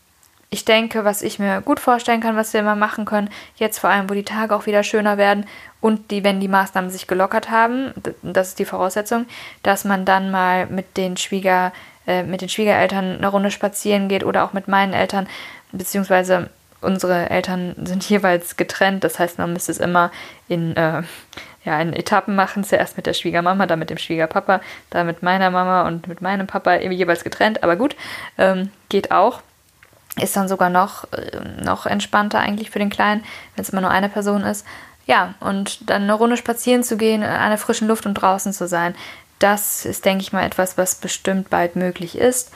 ich 0.54 0.64
denke, 0.64 1.04
was 1.04 1.22
ich 1.22 1.40
mir 1.40 1.60
gut 1.62 1.80
vorstellen 1.80 2.20
kann, 2.20 2.36
was 2.36 2.52
wir 2.52 2.60
immer 2.60 2.76
machen 2.76 3.04
können, 3.04 3.28
jetzt 3.56 3.80
vor 3.80 3.90
allem, 3.90 4.08
wo 4.08 4.14
die 4.14 4.22
Tage 4.22 4.54
auch 4.54 4.66
wieder 4.66 4.84
schöner 4.84 5.18
werden 5.18 5.46
und 5.80 6.12
die, 6.12 6.22
wenn 6.22 6.38
die 6.38 6.48
Maßnahmen 6.48 6.90
sich 6.90 7.08
gelockert 7.08 7.50
haben, 7.50 7.92
das 8.22 8.50
ist 8.50 8.60
die 8.60 8.64
Voraussetzung, 8.64 9.26
dass 9.64 9.84
man 9.84 10.04
dann 10.04 10.30
mal 10.30 10.66
mit 10.66 10.96
den 10.96 11.16
Schwieger, 11.16 11.72
äh, 12.06 12.22
mit 12.22 12.40
den 12.40 12.48
Schwiegereltern 12.48 13.16
eine 13.16 13.26
Runde 13.26 13.50
spazieren 13.50 14.08
geht 14.08 14.24
oder 14.24 14.44
auch 14.44 14.52
mit 14.52 14.68
meinen 14.68 14.92
Eltern, 14.92 15.26
beziehungsweise 15.72 16.50
unsere 16.84 17.30
Eltern 17.30 17.74
sind 17.84 18.08
jeweils 18.08 18.56
getrennt, 18.56 19.04
das 19.04 19.18
heißt, 19.18 19.38
man 19.38 19.52
müsste 19.52 19.72
es 19.72 19.78
immer 19.78 20.10
in, 20.48 20.76
äh, 20.76 21.02
ja, 21.64 21.80
in 21.80 21.92
Etappen 21.92 22.36
machen. 22.36 22.64
Zuerst 22.64 22.96
mit 22.96 23.06
der 23.06 23.14
Schwiegermama, 23.14 23.66
dann 23.66 23.78
mit 23.78 23.90
dem 23.90 23.98
Schwiegerpapa, 23.98 24.60
dann 24.90 25.06
mit 25.06 25.22
meiner 25.22 25.50
Mama 25.50 25.86
und 25.86 26.06
mit 26.06 26.20
meinem 26.20 26.46
Papa 26.46 26.76
jeweils 26.76 27.24
getrennt, 27.24 27.62
aber 27.62 27.76
gut, 27.76 27.96
ähm, 28.38 28.70
geht 28.88 29.10
auch. 29.10 29.40
Ist 30.20 30.36
dann 30.36 30.46
sogar 30.46 30.70
noch, 30.70 31.12
äh, 31.12 31.40
noch 31.64 31.86
entspannter 31.86 32.38
eigentlich 32.38 32.70
für 32.70 32.78
den 32.78 32.90
Kleinen, 32.90 33.24
wenn 33.54 33.62
es 33.62 33.70
immer 33.70 33.80
nur 33.80 33.90
eine 33.90 34.08
Person 34.08 34.42
ist. 34.42 34.64
Ja, 35.06 35.34
und 35.40 35.90
dann 35.90 36.02
eine 36.02 36.14
Runde 36.14 36.36
spazieren 36.36 36.82
zu 36.82 36.96
gehen, 36.96 37.22
an 37.22 37.50
der 37.50 37.58
frischen 37.58 37.88
Luft 37.88 38.06
und 38.06 38.14
draußen 38.14 38.52
zu 38.52 38.68
sein, 38.68 38.94
das 39.38 39.84
ist, 39.84 40.04
denke 40.04 40.22
ich 40.22 40.32
mal, 40.32 40.46
etwas, 40.46 40.78
was 40.78 40.94
bestimmt 40.94 41.50
bald 41.50 41.76
möglich 41.76 42.16
ist 42.16 42.52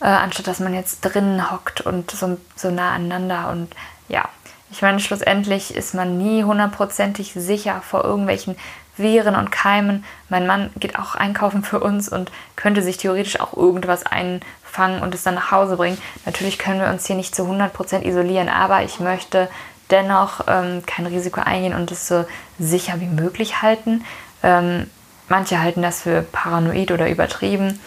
äh, 0.00 0.06
anstatt 0.06 0.46
dass 0.46 0.60
man 0.60 0.74
jetzt 0.74 1.00
drinnen 1.00 1.50
hockt 1.50 1.80
und 1.80 2.10
so, 2.10 2.38
so 2.54 2.70
nah 2.70 2.92
aneinander. 2.92 3.50
Und 3.50 3.74
ja, 4.08 4.28
ich 4.70 4.82
meine, 4.82 5.00
schlussendlich 5.00 5.74
ist 5.74 5.94
man 5.94 6.18
nie 6.18 6.44
hundertprozentig 6.44 7.32
sicher 7.34 7.82
vor 7.82 8.04
irgendwelchen 8.04 8.56
Viren 8.96 9.36
und 9.36 9.52
Keimen. 9.52 10.04
Mein 10.28 10.46
Mann 10.46 10.70
geht 10.76 10.98
auch 10.98 11.14
einkaufen 11.14 11.62
für 11.62 11.80
uns 11.80 12.08
und 12.08 12.30
könnte 12.56 12.82
sich 12.82 12.96
theoretisch 12.96 13.40
auch 13.40 13.54
irgendwas 13.56 14.04
einfangen 14.04 15.02
und 15.02 15.14
es 15.14 15.22
dann 15.22 15.34
nach 15.34 15.50
Hause 15.50 15.76
bringen. 15.76 15.98
Natürlich 16.24 16.58
können 16.58 16.80
wir 16.80 16.88
uns 16.88 17.06
hier 17.06 17.16
nicht 17.16 17.34
zu 17.34 17.42
100% 17.42 18.02
isolieren, 18.02 18.48
aber 18.48 18.82
ich 18.82 19.00
möchte 19.00 19.48
dennoch 19.90 20.40
ähm, 20.48 20.82
kein 20.86 21.06
Risiko 21.06 21.40
eingehen 21.40 21.74
und 21.74 21.90
es 21.92 22.08
so 22.08 22.24
sicher 22.58 23.00
wie 23.00 23.06
möglich 23.06 23.62
halten. 23.62 24.04
Ähm, 24.42 24.90
manche 25.28 25.60
halten 25.60 25.82
das 25.82 26.02
für 26.02 26.22
paranoid 26.22 26.90
oder 26.90 27.08
übertrieben. 27.08 27.78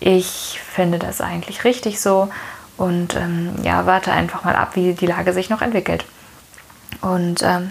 Ich 0.00 0.60
finde 0.64 0.98
das 0.98 1.20
eigentlich 1.20 1.64
richtig 1.64 2.00
so 2.00 2.28
und 2.76 3.14
ähm, 3.14 3.54
ja, 3.62 3.86
warte 3.86 4.12
einfach 4.12 4.44
mal 4.44 4.56
ab, 4.56 4.74
wie 4.74 4.94
die 4.94 5.06
Lage 5.06 5.32
sich 5.32 5.50
noch 5.50 5.62
entwickelt. 5.62 6.04
Und 7.00 7.42
ähm, 7.42 7.70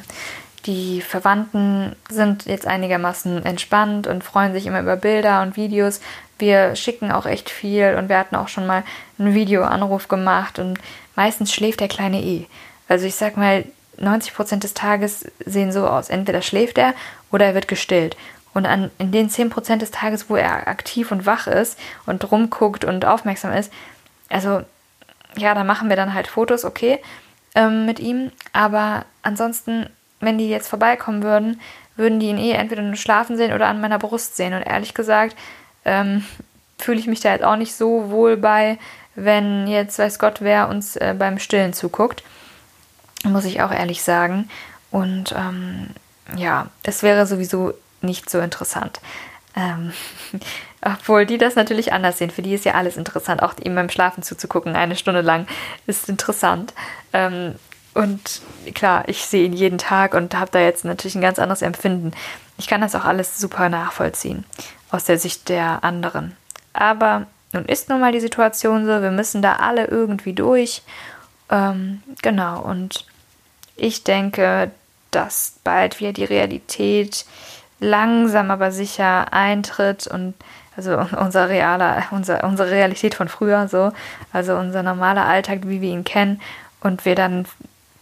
die 0.66 1.02
Verwandten 1.02 1.96
sind 2.10 2.46
jetzt 2.46 2.68
einigermaßen 2.68 3.46
entspannt 3.46 4.08
und 4.08 4.24
freuen 4.24 4.54
sich 4.54 4.66
immer 4.66 4.82
über 4.82 4.96
Bilder 4.96 5.42
und 5.42 5.58
Videos. 5.58 6.00
Wir 6.40 6.76
schicken 6.76 7.12
auch 7.12 7.26
echt 7.26 7.50
viel 7.50 7.96
und 7.98 8.08
wir 8.10 8.18
hatten 8.18 8.36
auch 8.36 8.48
schon 8.48 8.66
mal 8.66 8.84
einen 9.20 9.34
Videoanruf 9.34 10.08
gemacht 10.08 10.60
und 10.60 10.80
meistens 11.16 11.54
schläft 11.54 11.82
der 11.82 11.90
Kleine 11.90 12.22
eh. 12.22 12.46
Also 12.88 13.06
ich 13.06 13.16
sag 13.16 13.36
mal, 13.36 13.66
90 13.98 14.34
Prozent 14.34 14.64
des 14.64 14.74
Tages 14.74 15.26
sehen 15.46 15.72
so 15.72 15.88
aus. 15.88 16.10
Entweder 16.10 16.42
schläft 16.42 16.78
er 16.78 16.94
oder 17.32 17.46
er 17.46 17.56
wird 17.56 17.68
gestillt. 17.68 18.16
Und 18.54 18.66
an, 18.66 18.92
in 19.00 19.12
den 19.12 19.30
10% 19.30 19.78
des 19.78 19.92
Tages, 19.92 20.30
wo 20.30 20.36
er 20.36 20.68
aktiv 20.68 21.12
und 21.12 21.26
wach 21.26 21.48
ist 21.48 21.78
und 22.06 22.32
rumguckt 22.32 22.86
und 22.86 23.06
aufmerksam 23.06 23.52
ist, 23.52 23.72
also 24.30 24.62
ja, 25.36 25.56
da 25.56 25.64
machen 25.64 25.90
wir 25.90 25.96
dann 25.96 26.14
halt 26.14 26.28
Fotos, 26.28 26.66
okay, 26.66 27.00
ähm, 27.56 27.86
mit 27.86 28.00
ihm. 28.00 28.32
Aber 28.52 29.06
ansonsten, 29.22 29.90
wenn 30.20 30.38
die 30.38 30.50
jetzt 30.50 30.68
vorbeikommen 30.68 31.24
würden, 31.24 31.60
würden 31.96 32.20
die 32.20 32.28
ihn 32.28 32.38
eh 32.38 32.52
entweder 32.52 32.82
nur 32.82 32.96
schlafen 32.96 33.38
sehen 33.38 33.54
oder 33.54 33.68
an 33.68 33.82
meiner 33.82 34.00
Brust 34.00 34.36
sehen. 34.36 34.54
Und 34.54 34.64
ehrlich 34.64 34.94
gesagt, 34.94 35.36
ähm, 35.86 36.24
fühle 36.78 37.00
ich 37.00 37.08
mich 37.08 37.22
da 37.22 37.32
jetzt 37.32 37.44
auch 37.44 37.56
nicht 37.56 37.76
so 37.76 38.10
wohl 38.10 38.38
bei, 38.38 38.78
wenn 39.16 39.68
jetzt 39.68 40.00
weiß 40.00 40.18
Gott 40.20 40.42
wer 40.42 40.70
uns 40.70 40.96
äh, 40.96 41.16
beim 41.18 41.40
Stillen 41.40 41.74
zuguckt. 41.74 42.24
Muss 43.24 43.46
ich 43.46 43.62
auch 43.62 43.72
ehrlich 43.72 44.04
sagen. 44.04 44.50
Und 44.92 45.34
ähm, 45.38 45.90
ja, 46.36 46.68
es 46.84 47.04
wäre 47.04 47.26
sowieso 47.26 47.74
nicht 48.04 48.30
so 48.30 48.40
interessant. 48.40 49.00
Ähm, 49.56 49.94
obwohl 50.82 51.26
die 51.26 51.38
das 51.38 51.56
natürlich 51.56 51.94
anders 51.94 52.18
sehen. 52.18 52.32
Für 52.32 52.42
die 52.42 52.54
ist 52.54 52.66
ja 52.66 52.74
alles 52.74 52.98
interessant. 52.98 53.42
Auch 53.42 53.54
ihm 53.64 53.76
beim 53.76 53.90
Schlafen 53.90 54.24
zuzugucken, 54.24 54.76
eine 54.76 54.96
Stunde 54.96 55.22
lang, 55.22 55.48
ist 55.88 56.10
interessant. 56.10 56.74
Ähm, 57.14 57.56
und 57.94 58.42
klar, 58.74 59.04
ich 59.08 59.26
sehe 59.26 59.46
ihn 59.46 59.54
jeden 59.54 59.78
Tag 59.78 60.14
und 60.14 60.36
habe 60.36 60.52
da 60.52 60.60
jetzt 60.60 60.84
natürlich 60.84 61.16
ein 61.16 61.22
ganz 61.22 61.38
anderes 61.38 61.62
Empfinden. 61.62 62.12
Ich 62.58 62.68
kann 62.68 62.82
das 62.82 62.96
auch 62.96 63.06
alles 63.06 63.38
super 63.38 63.70
nachvollziehen 63.70 64.46
aus 64.90 65.06
der 65.06 65.18
Sicht 65.20 65.50
der 65.50 65.84
anderen. 65.84 66.36
Aber 66.74 67.28
nun 67.52 67.66
ist 67.66 67.90
nun 67.90 68.00
mal 68.00 68.12
die 68.12 68.20
Situation 68.20 68.86
so, 68.86 69.02
wir 69.02 69.12
müssen 69.12 69.42
da 69.42 69.58
alle 69.58 69.86
irgendwie 69.86 70.34
durch. 70.34 70.82
Ähm, 71.50 72.02
genau, 72.22 72.62
und 72.62 73.06
ich 73.76 74.04
denke, 74.04 74.72
dass 75.12 75.56
bald 75.64 76.00
wieder 76.00 76.14
die 76.14 76.26
Realität 76.26 77.26
langsam 77.84 78.50
aber 78.50 78.72
sicher 78.72 79.32
eintritt 79.32 80.08
und 80.08 80.34
also 80.76 80.98
unser 81.20 81.50
realer, 81.50 82.04
unser, 82.12 82.44
unsere 82.44 82.72
Realität 82.72 83.16
von 83.16 83.28
früher 83.28 83.68
so, 83.68 83.92
also 84.32 84.56
unser 84.56 84.84
normaler 84.84 85.26
Alltag, 85.26 85.62
wie 85.66 85.82
wir 85.82 85.92
ihn 85.92 86.04
kennen 86.04 86.42
und 86.82 87.06
wir 87.06 87.16
dann 87.16 87.46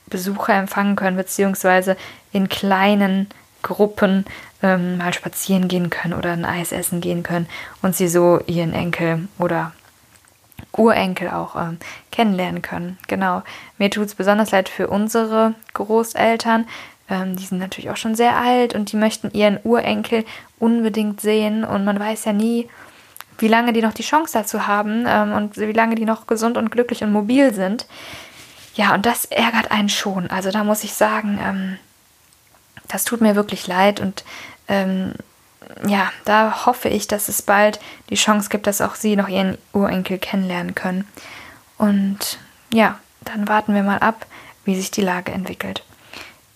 Besucher 0.08 0.54
empfangen 0.54 0.96
können, 0.96 1.18
beziehungsweise 1.18 1.98
in 2.32 2.50
kleinen 2.50 3.28
Gruppen 3.62 4.26
ähm, 4.62 4.98
mal 4.98 5.14
spazieren 5.14 5.68
gehen 5.68 5.90
können 5.90 6.14
oder 6.14 6.32
ein 6.32 6.46
Eis 6.46 6.72
essen 6.72 7.02
gehen 7.02 7.24
können 7.24 7.48
und 7.82 7.96
sie 7.96 8.08
so 8.08 8.40
ihren 8.46 8.74
Enkel 8.74 9.28
oder 9.38 9.72
Urenkel 10.74 11.30
auch 11.30 11.56
ähm, 11.56 11.78
kennenlernen 12.12 12.62
können. 12.62 12.98
Genau. 13.08 13.44
Mir 13.78 13.90
tut 13.90 14.06
es 14.06 14.16
besonders 14.16 14.52
leid 14.52 14.70
für 14.70 14.88
unsere 14.88 15.54
Großeltern. 15.74 16.68
Ähm, 17.12 17.36
die 17.36 17.46
sind 17.46 17.60
natürlich 17.60 17.89
auch 17.89 17.98
schon 17.98 18.15
sehr 18.15 18.38
alt 18.38 18.74
und 18.74 18.91
die 18.91 18.96
möchten 18.96 19.32
ihren 19.32 19.60
Urenkel 19.63 20.24
unbedingt 20.60 21.20
sehen 21.20 21.65
und 21.65 21.84
man 21.84 22.00
weiß 22.00 22.24
ja 22.25 22.32
nie, 22.34 22.70
wie 23.38 23.50
lange 23.50 23.74
die 23.74 23.82
noch 23.82 23.94
die 23.94 24.03
Chance 24.03 24.32
dazu 24.34 24.65
haben 24.65 25.03
ähm, 25.06 25.34
und 25.34 25.58
wie 25.58 25.74
lange 25.74 25.96
die 25.96 26.06
noch 26.06 26.25
gesund 26.25 26.58
und 26.58 26.72
glücklich 26.72 27.03
und 27.03 27.12
mobil 27.12 27.53
sind. 27.53 27.86
Ja, 28.75 28.94
und 28.94 29.06
das 29.06 29.25
ärgert 29.25 29.72
einen 29.72 29.89
schon. 29.89 30.30
Also 30.30 30.51
da 30.51 30.63
muss 30.63 30.86
ich 30.86 30.94
sagen, 30.94 31.38
ähm, 31.44 31.77
das 32.88 33.03
tut 33.03 33.20
mir 33.20 33.36
wirklich 33.36 33.68
leid 33.68 34.00
und 34.00 34.24
ähm, 34.70 35.13
ja, 35.86 36.12
da 36.24 36.65
hoffe 36.65 36.88
ich, 36.88 37.08
dass 37.08 37.27
es 37.27 37.41
bald 37.41 37.80
die 38.10 38.15
Chance 38.15 38.50
gibt, 38.50 38.68
dass 38.68 38.80
auch 38.80 38.96
sie 38.96 39.18
noch 39.18 39.27
ihren 39.27 39.58
Urenkel 39.74 40.18
kennenlernen 40.18 40.75
können. 40.75 41.08
Und 41.77 42.39
ja, 42.74 43.00
dann 43.22 43.50
warten 43.50 43.74
wir 43.74 43.84
mal 43.84 44.00
ab, 44.00 44.25
wie 44.63 44.75
sich 44.75 44.91
die 44.91 45.01
Lage 45.01 45.32
entwickelt. 45.32 45.84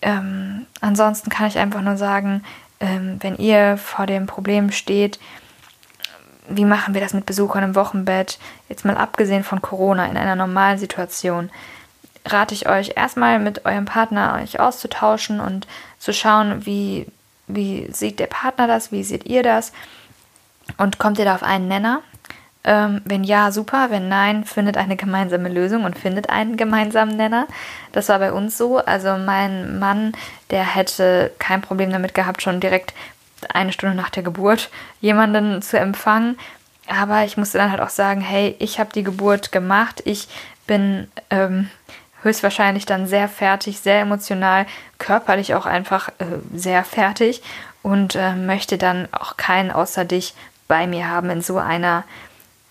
Ähm, 0.06 0.66
ansonsten 0.80 1.30
kann 1.30 1.48
ich 1.48 1.58
einfach 1.58 1.82
nur 1.82 1.96
sagen, 1.96 2.44
ähm, 2.78 3.16
wenn 3.20 3.36
ihr 3.38 3.76
vor 3.76 4.06
dem 4.06 4.26
Problem 4.26 4.70
steht, 4.70 5.18
wie 6.48 6.64
machen 6.64 6.94
wir 6.94 7.00
das 7.00 7.12
mit 7.12 7.26
Besuchern 7.26 7.64
im 7.64 7.74
Wochenbett, 7.74 8.38
jetzt 8.68 8.84
mal 8.84 8.96
abgesehen 8.96 9.42
von 9.42 9.60
Corona 9.60 10.06
in 10.06 10.16
einer 10.16 10.36
normalen 10.36 10.78
Situation, 10.78 11.50
rate 12.24 12.54
ich 12.54 12.68
euch 12.68 12.92
erstmal 12.94 13.40
mit 13.40 13.66
eurem 13.66 13.84
Partner 13.84 14.38
euch 14.40 14.60
auszutauschen 14.60 15.40
und 15.40 15.66
zu 15.98 16.12
schauen, 16.12 16.64
wie, 16.64 17.06
wie 17.48 17.90
sieht 17.92 18.20
der 18.20 18.28
Partner 18.28 18.68
das, 18.68 18.92
wie 18.92 19.02
seht 19.02 19.26
ihr 19.26 19.42
das 19.42 19.72
und 20.76 21.00
kommt 21.00 21.18
ihr 21.18 21.24
da 21.24 21.34
auf 21.34 21.42
einen 21.42 21.66
Nenner? 21.66 22.02
Ähm, 22.66 23.00
wenn 23.04 23.22
ja, 23.24 23.52
super. 23.52 23.86
Wenn 23.90 24.08
nein, 24.08 24.44
findet 24.44 24.76
eine 24.76 24.96
gemeinsame 24.96 25.48
Lösung 25.48 25.84
und 25.84 25.96
findet 25.96 26.28
einen 26.28 26.56
gemeinsamen 26.56 27.16
Nenner. 27.16 27.46
Das 27.92 28.08
war 28.08 28.18
bei 28.18 28.32
uns 28.32 28.58
so. 28.58 28.78
Also 28.78 29.16
mein 29.16 29.78
Mann, 29.78 30.12
der 30.50 30.64
hätte 30.74 31.32
kein 31.38 31.62
Problem 31.62 31.90
damit 31.92 32.12
gehabt, 32.12 32.42
schon 32.42 32.60
direkt 32.60 32.92
eine 33.54 33.72
Stunde 33.72 33.94
nach 33.94 34.10
der 34.10 34.24
Geburt 34.24 34.68
jemanden 35.00 35.62
zu 35.62 35.78
empfangen. 35.78 36.36
Aber 36.88 37.24
ich 37.24 37.36
musste 37.36 37.58
dann 37.58 37.70
halt 37.70 37.80
auch 37.80 37.88
sagen, 37.88 38.20
hey, 38.20 38.56
ich 38.58 38.78
habe 38.80 38.90
die 38.92 39.04
Geburt 39.04 39.52
gemacht. 39.52 40.02
Ich 40.04 40.28
bin 40.66 41.08
ähm, 41.30 41.70
höchstwahrscheinlich 42.22 42.84
dann 42.84 43.06
sehr 43.06 43.28
fertig, 43.28 43.78
sehr 43.78 44.00
emotional, 44.00 44.66
körperlich 44.98 45.54
auch 45.54 45.66
einfach 45.66 46.08
äh, 46.18 46.24
sehr 46.52 46.82
fertig 46.84 47.42
und 47.82 48.16
äh, 48.16 48.34
möchte 48.34 48.78
dann 48.78 49.08
auch 49.12 49.36
keinen 49.36 49.70
außer 49.70 50.04
dich 50.04 50.34
bei 50.66 50.88
mir 50.88 51.08
haben 51.08 51.30
in 51.30 51.42
so 51.42 51.58
einer 51.58 52.02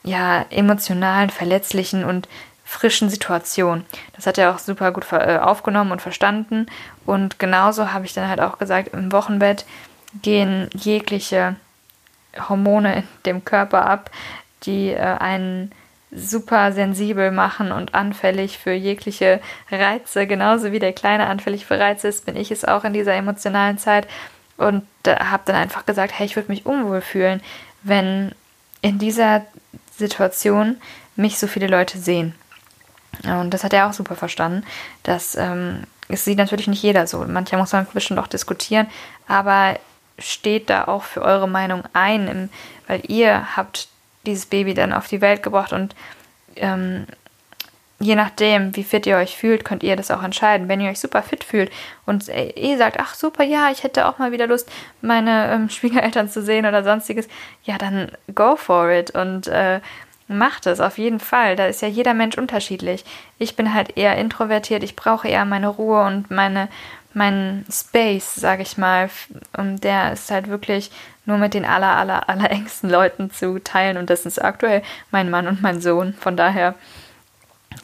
ja 0.05 0.45
emotionalen, 0.49 1.29
verletzlichen 1.29 2.05
und 2.05 2.29
frischen 2.63 3.09
Situation. 3.09 3.85
Das 4.15 4.25
hat 4.25 4.37
er 4.37 4.53
auch 4.53 4.59
super 4.59 4.91
gut 4.91 5.05
äh, 5.11 5.37
aufgenommen 5.37 5.91
und 5.91 6.01
verstanden. 6.01 6.67
Und 7.05 7.37
genauso 7.37 7.93
habe 7.93 8.05
ich 8.05 8.13
dann 8.13 8.29
halt 8.29 8.39
auch 8.39 8.57
gesagt, 8.57 8.93
im 8.93 9.11
Wochenbett 9.11 9.65
gehen 10.21 10.69
jegliche 10.73 11.55
Hormone 12.49 12.97
in 12.97 13.03
dem 13.25 13.45
Körper 13.45 13.85
ab, 13.85 14.09
die 14.63 14.89
äh, 14.89 14.99
einen 14.99 15.71
super 16.11 16.71
sensibel 16.71 17.31
machen 17.31 17.71
und 17.71 17.93
anfällig 17.93 18.57
für 18.57 18.73
jegliche 18.73 19.41
Reize. 19.69 20.27
Genauso 20.27 20.71
wie 20.71 20.79
der 20.79 20.93
Kleine 20.93 21.27
anfällig 21.27 21.65
für 21.65 21.79
Reize 21.79 22.07
ist, 22.07 22.25
bin 22.25 22.35
ich 22.35 22.51
es 22.51 22.65
auch 22.65 22.83
in 22.83 22.93
dieser 22.93 23.13
emotionalen 23.13 23.77
Zeit. 23.77 24.07
Und 24.57 24.83
äh, 25.05 25.15
habe 25.17 25.43
dann 25.45 25.55
einfach 25.55 25.85
gesagt, 25.85 26.17
hey, 26.17 26.25
ich 26.25 26.35
würde 26.35 26.51
mich 26.51 26.65
unwohl 26.65 27.01
fühlen, 27.01 27.41
wenn 27.83 28.31
in 28.81 28.99
dieser 28.99 29.45
Situation 29.97 30.77
mich 31.15 31.37
so 31.37 31.47
viele 31.47 31.67
Leute 31.67 31.97
sehen. 31.97 32.35
Und 33.23 33.53
das 33.53 33.63
hat 33.63 33.73
er 33.73 33.87
auch 33.87 33.93
super 33.93 34.15
verstanden. 34.15 34.65
Das 35.03 35.35
ähm, 35.35 35.83
sieht 36.09 36.37
natürlich 36.37 36.67
nicht 36.67 36.83
jeder 36.83 37.07
so. 37.07 37.19
Mancher 37.19 37.57
muss 37.57 37.71
man 37.71 37.87
bestimmt 37.93 38.19
auch 38.19 38.27
diskutieren, 38.27 38.87
aber 39.27 39.79
steht 40.19 40.69
da 40.69 40.85
auch 40.85 41.03
für 41.03 41.21
eure 41.21 41.47
Meinung 41.47 41.83
ein, 41.93 42.49
weil 42.87 43.01
ihr 43.07 43.55
habt 43.55 43.87
dieses 44.25 44.45
Baby 44.45 44.73
dann 44.73 44.93
auf 44.93 45.07
die 45.07 45.21
Welt 45.21 45.43
gebracht 45.43 45.73
und 45.73 45.95
ähm, 46.55 47.05
je 47.99 48.15
nachdem, 48.15 48.75
wie 48.75 48.83
fit 48.83 49.05
ihr 49.05 49.17
euch 49.17 49.37
fühlt, 49.37 49.63
könnt 49.63 49.83
ihr 49.83 49.95
das 49.95 50.11
auch 50.11 50.23
entscheiden. 50.23 50.67
Wenn 50.67 50.81
ihr 50.81 50.89
euch 50.89 50.99
super 50.99 51.21
fit 51.23 51.43
fühlt 51.43 51.71
und 52.05 52.27
ihr 52.27 52.77
sagt, 52.77 52.99
ach 52.99 53.15
super, 53.15 53.43
ja, 53.43 53.69
ich 53.71 53.83
hätte 53.83 54.07
auch 54.07 54.17
mal 54.17 54.31
wieder 54.31 54.47
Lust, 54.47 54.69
meine 55.01 55.51
ähm, 55.51 55.69
Schwiegereltern 55.69 56.29
zu 56.29 56.41
sehen 56.41 56.65
oder 56.65 56.83
sonstiges, 56.83 57.27
ja, 57.63 57.77
dann 57.77 58.11
go 58.33 58.55
for 58.55 58.89
it 58.91 59.11
und 59.11 59.47
äh, 59.47 59.79
macht 60.27 60.65
es 60.65 60.79
auf 60.79 60.97
jeden 60.97 61.19
Fall. 61.19 61.55
Da 61.55 61.67
ist 61.67 61.81
ja 61.81 61.87
jeder 61.87 62.13
Mensch 62.13 62.37
unterschiedlich. 62.37 63.05
Ich 63.37 63.55
bin 63.55 63.73
halt 63.73 63.97
eher 63.97 64.17
introvertiert, 64.17 64.83
ich 64.83 64.95
brauche 64.95 65.27
eher 65.27 65.45
meine 65.45 65.67
Ruhe 65.67 66.03
und 66.05 66.31
meine 66.31 66.67
mein 67.15 67.65
Space, 67.71 68.35
sage 68.35 68.61
ich 68.61 68.77
mal, 68.77 69.09
und 69.55 69.85
der 69.85 70.11
ist 70.11 70.29
halt 70.29 70.49
wirklich 70.49 70.91
nur 71.25 71.37
mit 71.37 71.53
den 71.53 71.63
aller, 71.63 71.95
aller, 71.95 72.29
aller 72.29 72.51
engsten 72.51 72.89
Leuten 72.89 73.31
zu 73.31 73.57
teilen 73.59 73.97
und 73.97 74.09
das 74.09 74.25
ist 74.25 74.43
aktuell 74.43 74.83
mein 75.11 75.29
Mann 75.29 75.47
und 75.47 75.61
mein 75.61 75.79
Sohn. 75.81 76.13
Von 76.13 76.35
daher 76.35 76.75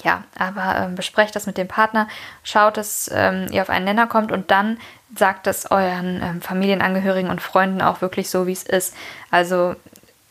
ja, 0.04 0.24
aber 0.38 0.78
ähm, 0.78 0.96
besprecht 0.96 1.36
das 1.36 1.46
mit 1.46 1.58
dem 1.58 1.68
Partner, 1.68 2.08
schaut, 2.44 2.78
dass 2.78 3.10
ähm, 3.14 3.48
ihr 3.52 3.62
auf 3.62 3.70
einen 3.70 3.86
Nenner 3.86 4.08
kommt 4.08 4.32
und 4.32 4.52
dann 4.52 4.78
sagt 5.16 5.48
es 5.48 5.70
euren 5.70 6.22
ähm, 6.22 6.42
Familienangehörigen 6.42 7.30
und 7.30 7.42
Freunden 7.42 7.82
auch 7.82 8.02
wirklich 8.02 8.30
so, 8.30 8.48
wie 8.48 8.54
es 8.54 8.64
ist. 8.64 8.96
Also 9.30 9.76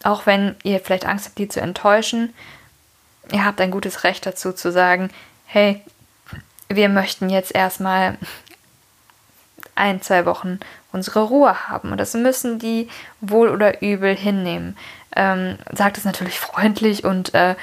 auch 0.03 0.27
wenn 0.27 0.57
ihr 0.63 0.81
vielleicht 0.81 1.07
Angst 1.07 1.27
habt, 1.27 1.39
die 1.39 1.49
zu 1.49 1.61
enttäuschen, 1.61 2.33
ihr 3.33 3.45
habt 3.45 3.61
ein 3.61 3.71
gutes 3.71 4.05
Recht 4.05 4.25
dazu 4.27 4.53
zu 4.53 4.73
sagen, 4.73 5.11
hey, 5.47 5.83
wir 6.69 6.89
möchten 6.89 7.29
jetzt 7.29 7.55
erstmal 7.55 8.17
ein, 9.75 10.03
zwei 10.03 10.25
Wochen 10.27 10.61
unsere 10.93 11.23
Ruhe 11.23 11.69
haben. 11.69 11.93
Und 11.93 11.99
das 11.99 12.15
müssen 12.15 12.59
die 12.59 12.89
wohl 13.21 13.49
oder 13.49 13.83
übel 13.83 14.15
hinnehmen. 14.15 14.77
Ähm, 15.15 15.59
sagt 15.73 15.99
es 15.99 16.05
natürlich 16.05 16.39
freundlich 16.41 17.05
und 17.05 17.35
äh, 17.35 17.57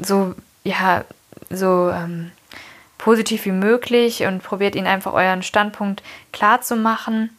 so 0.00 0.34
ja, 0.64 1.04
so 1.50 1.90
ähm, 1.90 2.32
positiv 2.98 3.44
wie 3.44 3.52
möglich 3.52 4.22
und 4.24 4.42
probiert 4.42 4.74
ihnen 4.74 4.86
einfach 4.86 5.12
euren 5.12 5.42
Standpunkt 5.42 6.02
klar 6.32 6.62
zu 6.62 6.74
machen 6.74 7.30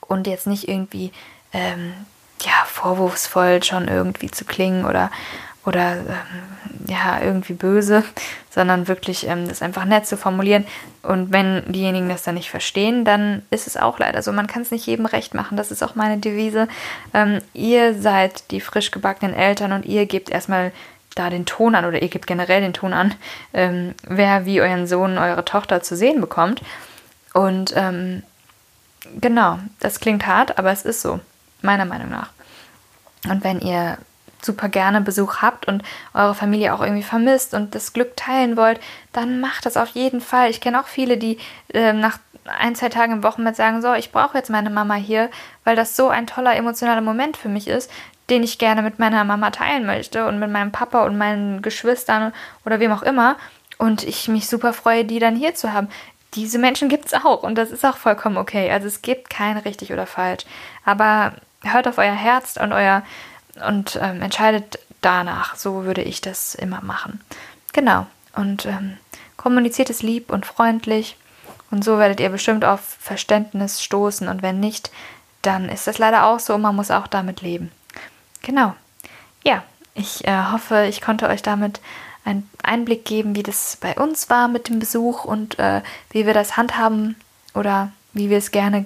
und 0.00 0.26
jetzt 0.26 0.46
nicht 0.46 0.68
irgendwie 0.68 1.12
ähm, 1.52 1.92
ja, 2.42 2.64
vorwurfsvoll 2.66 3.62
schon 3.62 3.88
irgendwie 3.88 4.30
zu 4.30 4.44
klingen 4.44 4.86
oder, 4.86 5.10
oder 5.66 5.98
ähm, 5.98 6.86
ja, 6.88 7.20
irgendwie 7.20 7.52
böse, 7.52 8.02
sondern 8.50 8.88
wirklich 8.88 9.26
ähm, 9.26 9.46
das 9.48 9.60
einfach 9.60 9.84
nett 9.84 10.06
zu 10.06 10.16
formulieren. 10.16 10.66
Und 11.02 11.32
wenn 11.32 11.70
diejenigen 11.70 12.08
das 12.08 12.22
dann 12.22 12.34
nicht 12.34 12.50
verstehen, 12.50 13.04
dann 13.04 13.42
ist 13.50 13.66
es 13.66 13.76
auch 13.76 13.98
leider 13.98 14.22
so. 14.22 14.32
Man 14.32 14.46
kann 14.46 14.62
es 14.62 14.70
nicht 14.70 14.86
jedem 14.86 15.06
recht 15.06 15.34
machen. 15.34 15.56
Das 15.56 15.70
ist 15.70 15.82
auch 15.82 15.94
meine 15.94 16.18
Devise. 16.18 16.68
Ähm, 17.12 17.40
ihr 17.52 18.00
seid 18.00 18.50
die 18.50 18.60
frisch 18.60 18.90
gebackenen 18.90 19.34
Eltern 19.34 19.72
und 19.72 19.84
ihr 19.84 20.06
gebt 20.06 20.30
erstmal 20.30 20.72
da 21.14 21.30
den 21.30 21.46
Ton 21.46 21.74
an 21.74 21.84
oder 21.84 22.00
ihr 22.00 22.08
gebt 22.08 22.26
generell 22.26 22.60
den 22.60 22.72
Ton 22.72 22.92
an, 22.92 23.14
ähm, 23.52 23.94
wer 24.06 24.46
wie 24.46 24.60
euren 24.60 24.86
Sohn, 24.86 25.18
eure 25.18 25.44
Tochter 25.44 25.82
zu 25.82 25.96
sehen 25.96 26.20
bekommt. 26.20 26.62
Und 27.34 27.72
ähm, 27.76 28.22
genau, 29.20 29.58
das 29.80 30.00
klingt 30.00 30.26
hart, 30.26 30.58
aber 30.58 30.70
es 30.70 30.84
ist 30.84 31.02
so, 31.02 31.20
meiner 31.62 31.84
Meinung 31.84 32.10
nach. 32.10 32.30
Und 33.28 33.44
wenn 33.44 33.60
ihr 33.60 33.98
super 34.42 34.68
gerne 34.68 35.00
Besuch 35.00 35.38
habt 35.42 35.68
und 35.68 35.82
eure 36.14 36.34
Familie 36.34 36.72
auch 36.74 36.80
irgendwie 36.80 37.02
vermisst 37.02 37.52
und 37.52 37.74
das 37.74 37.92
Glück 37.92 38.16
teilen 38.16 38.56
wollt, 38.56 38.80
dann 39.12 39.40
macht 39.40 39.66
das 39.66 39.76
auf 39.76 39.88
jeden 39.88 40.20
Fall. 40.20 40.50
Ich 40.50 40.60
kenne 40.60 40.80
auch 40.80 40.86
viele, 40.86 41.18
die 41.18 41.38
äh, 41.72 41.92
nach 41.92 42.18
ein, 42.46 42.74
zwei 42.74 42.88
Tagen 42.88 43.12
im 43.12 43.22
Wochenbett 43.22 43.56
sagen, 43.56 43.82
so, 43.82 43.92
ich 43.92 44.12
brauche 44.12 44.38
jetzt 44.38 44.50
meine 44.50 44.70
Mama 44.70 44.94
hier, 44.94 45.30
weil 45.64 45.76
das 45.76 45.94
so 45.94 46.08
ein 46.08 46.26
toller 46.26 46.56
emotionaler 46.56 47.02
Moment 47.02 47.36
für 47.36 47.48
mich 47.48 47.68
ist, 47.68 47.90
den 48.30 48.42
ich 48.42 48.58
gerne 48.58 48.82
mit 48.82 48.98
meiner 48.98 49.24
Mama 49.24 49.50
teilen 49.50 49.84
möchte 49.84 50.26
und 50.26 50.38
mit 50.38 50.50
meinem 50.50 50.72
Papa 50.72 51.04
und 51.04 51.18
meinen 51.18 51.62
Geschwistern 51.62 52.32
oder 52.64 52.80
wem 52.80 52.92
auch 52.92 53.02
immer. 53.02 53.36
Und 53.78 54.04
ich 54.04 54.28
mich 54.28 54.48
super 54.48 54.72
freue, 54.72 55.04
die 55.04 55.18
dann 55.18 55.36
hier 55.36 55.54
zu 55.54 55.72
haben. 55.72 55.88
Diese 56.34 56.58
Menschen 56.58 56.88
gibt 56.88 57.06
es 57.06 57.14
auch 57.14 57.42
und 57.42 57.56
das 57.56 57.70
ist 57.70 57.84
auch 57.84 57.96
vollkommen 57.96 58.36
okay. 58.36 58.70
Also 58.70 58.86
es 58.86 59.02
gibt 59.02 59.30
kein 59.30 59.56
richtig 59.56 59.92
oder 59.92 60.06
falsch. 60.06 60.44
Aber 60.84 61.32
hört 61.62 61.88
auf 61.88 61.98
euer 61.98 62.12
Herz 62.12 62.56
und 62.56 62.72
euer 62.72 63.02
und 63.66 63.98
ähm, 64.00 64.22
entscheidet 64.22 64.78
danach. 65.00 65.56
So 65.56 65.84
würde 65.84 66.02
ich 66.02 66.20
das 66.20 66.54
immer 66.54 66.82
machen. 66.82 67.20
Genau. 67.72 68.06
Und 68.36 68.66
ähm, 68.66 68.96
kommuniziert 69.36 69.90
es 69.90 70.02
lieb 70.02 70.30
und 70.30 70.46
freundlich. 70.46 71.16
Und 71.70 71.84
so 71.84 71.98
werdet 71.98 72.20
ihr 72.20 72.28
bestimmt 72.28 72.64
auf 72.64 72.80
Verständnis 72.80 73.82
stoßen. 73.82 74.28
Und 74.28 74.42
wenn 74.42 74.60
nicht, 74.60 74.90
dann 75.42 75.68
ist 75.68 75.86
das 75.86 75.98
leider 75.98 76.26
auch 76.26 76.38
so. 76.38 76.58
Man 76.58 76.76
muss 76.76 76.90
auch 76.90 77.06
damit 77.06 77.42
leben. 77.42 77.72
Genau. 78.42 78.74
Ja, 79.44 79.62
ich 79.94 80.26
äh, 80.26 80.44
hoffe, 80.52 80.86
ich 80.88 81.00
konnte 81.00 81.28
euch 81.28 81.42
damit 81.42 81.80
einen 82.24 82.48
Einblick 82.62 83.04
geben, 83.04 83.34
wie 83.34 83.42
das 83.42 83.78
bei 83.80 83.94
uns 83.94 84.30
war 84.30 84.48
mit 84.48 84.68
dem 84.68 84.78
Besuch 84.78 85.24
und 85.24 85.58
äh, 85.58 85.80
wie 86.10 86.26
wir 86.26 86.34
das 86.34 86.56
handhaben 86.56 87.16
oder 87.54 87.90
wie 88.12 88.30
wir 88.30 88.38
es 88.38 88.50
gerne 88.50 88.84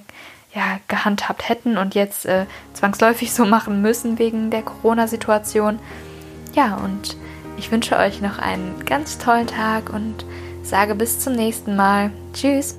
ja, 0.55 0.79
gehandhabt 0.87 1.49
hätten 1.49 1.77
und 1.77 1.95
jetzt 1.95 2.27
äh, 2.27 2.47
zwangsläufig 2.75 3.33
so 3.33 3.45
machen 3.45 3.83
müssen 3.83 4.19
wegen 4.19 4.51
der 4.51 4.63
Corona-Situation. 4.63 5.81
Ja, 6.55 6.77
und 6.77 7.17
ich 7.57 7.71
wünsche 7.73 7.97
euch 7.97 8.21
noch 8.21 8.39
einen 8.39 8.85
ganz 8.85 9.19
tollen 9.19 9.49
Tag 9.49 9.91
und 9.91 10.25
sage 10.63 10.95
bis 10.95 11.19
zum 11.19 11.35
nächsten 11.35 11.75
Mal. 11.77 12.11
Tschüss. 12.33 12.79